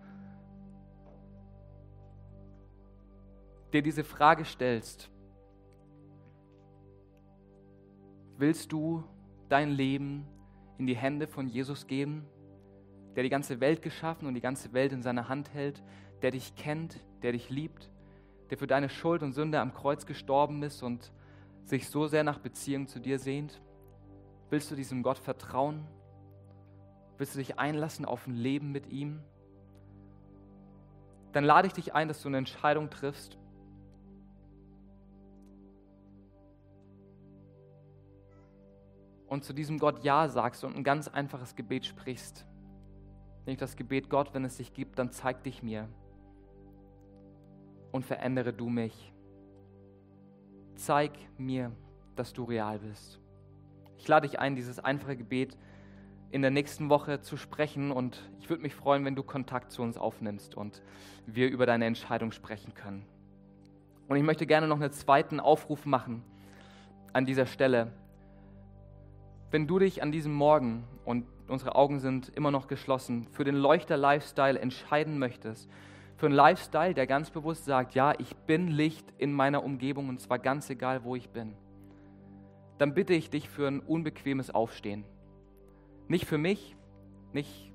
[3.73, 5.11] dir diese Frage stellst.
[8.39, 9.05] Willst du
[9.49, 10.27] dein Leben
[10.79, 12.27] in die Hände von Jesus geben,
[13.15, 15.83] der die ganze Welt geschaffen und die ganze Welt in seiner Hand hält,
[16.23, 17.91] der dich kennt, der dich liebt,
[18.51, 21.13] der für deine Schuld und Sünde am Kreuz gestorben ist und
[21.65, 23.61] sich so sehr nach Beziehung zu dir sehnt?
[24.51, 25.87] Willst du diesem Gott vertrauen?
[27.19, 29.21] Willst du dich einlassen auf ein Leben mit ihm?
[31.33, 33.39] Dann lade ich dich ein, dass du eine Entscheidung triffst.
[39.27, 42.47] Und zu diesem Gott Ja sagst und ein ganz einfaches Gebet sprichst.
[43.45, 45.89] Nämlich das Gebet, Gott, wenn es dich gibt, dann zeig dich mir
[47.93, 49.13] und verändere du mich.
[50.75, 51.73] Zeig mir,
[52.15, 53.19] dass du real bist.
[53.99, 55.57] Ich lade dich ein, dieses einfache Gebet
[56.31, 59.83] in der nächsten Woche zu sprechen und ich würde mich freuen, wenn du Kontakt zu
[59.83, 60.83] uns aufnimmst und
[61.27, 63.07] wir über deine Entscheidung sprechen können.
[64.09, 66.23] Und ich möchte gerne noch einen zweiten Aufruf machen
[67.13, 67.93] an dieser Stelle.
[69.51, 73.55] Wenn du dich an diesem Morgen und unsere Augen sind immer noch geschlossen, für den
[73.55, 75.71] Leuchter-Lifestyle entscheiden möchtest,
[76.17, 80.21] für einen Lifestyle, der ganz bewusst sagt, ja, ich bin Licht in meiner Umgebung und
[80.21, 81.55] zwar ganz egal, wo ich bin,
[82.79, 85.05] dann bitte ich dich für ein unbequemes Aufstehen.
[86.09, 86.75] Nicht für mich,
[87.33, 87.73] nicht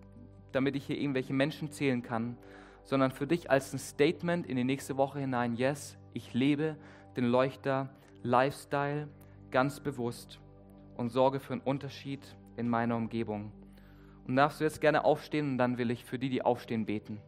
[0.52, 2.38] damit ich hier irgendwelche Menschen zählen kann,
[2.84, 6.76] sondern für dich als ein Statement in die nächste Woche hinein, yes, ich lebe
[7.16, 7.90] den Leuchter
[8.24, 9.08] Lifestyle
[9.52, 10.41] ganz bewusst
[11.02, 12.22] und sorge für einen Unterschied
[12.56, 13.52] in meiner Umgebung.
[14.28, 17.20] Und darfst du jetzt gerne aufstehen und dann will ich für die, die aufstehen, beten.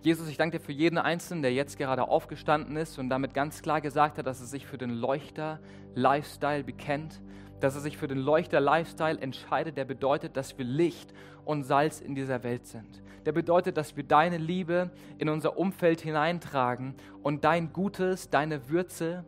[0.00, 3.60] Jesus, ich danke dir für jeden Einzelnen, der jetzt gerade aufgestanden ist und damit ganz
[3.62, 7.20] klar gesagt hat, dass er sich für den Leuchter-Lifestyle bekennt,
[7.60, 11.12] dass er sich für den Leuchter-Lifestyle entscheidet, der bedeutet, dass wir Licht
[11.44, 13.02] und Salz in dieser Welt sind.
[13.26, 19.24] Der bedeutet, dass wir deine Liebe in unser Umfeld hineintragen und dein Gutes, deine Würze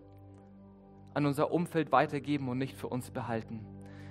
[1.12, 3.66] an unser Umfeld weitergeben und nicht für uns behalten.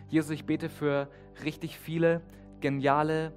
[0.09, 1.07] Jesus, ich bete für
[1.43, 2.21] richtig viele
[2.59, 3.31] geniale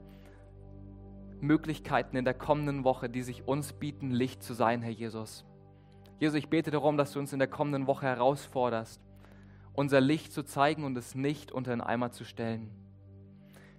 [1.41, 5.45] Möglichkeiten in der kommenden Woche, die sich uns bieten, Licht zu sein, Herr Jesus.
[6.19, 9.01] Jesus, ich bete darum, dass du uns in der kommenden Woche herausforderst,
[9.75, 12.71] unser Licht zu zeigen und es nicht unter den Eimer zu stellen.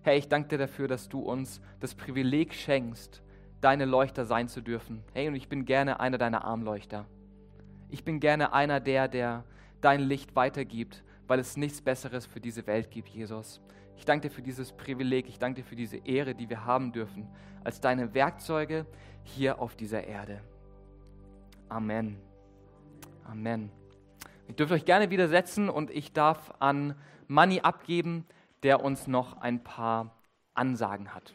[0.02, 3.22] Herr, ich danke dir dafür, dass du uns das Privileg schenkst,
[3.62, 5.04] deine Leuchter sein zu dürfen.
[5.14, 7.06] Hey, und ich bin gerne einer deiner Armleuchter.
[7.90, 9.46] Ich bin gerne einer der, der
[9.80, 13.62] dein Licht weitergibt, weil es nichts Besseres für diese Welt gibt, Jesus.
[13.96, 16.92] Ich danke dir für dieses Privileg, ich danke dir für diese Ehre, die wir haben
[16.92, 17.28] dürfen,
[17.64, 18.86] als deine Werkzeuge
[19.24, 20.42] hier auf dieser Erde.
[21.70, 22.18] Amen.
[23.26, 23.83] Amen.
[24.48, 26.96] Ich dürfte euch gerne widersetzen und ich darf an
[27.28, 28.26] Manni abgeben,
[28.64, 30.16] der uns noch ein paar
[30.54, 31.34] Ansagen hat.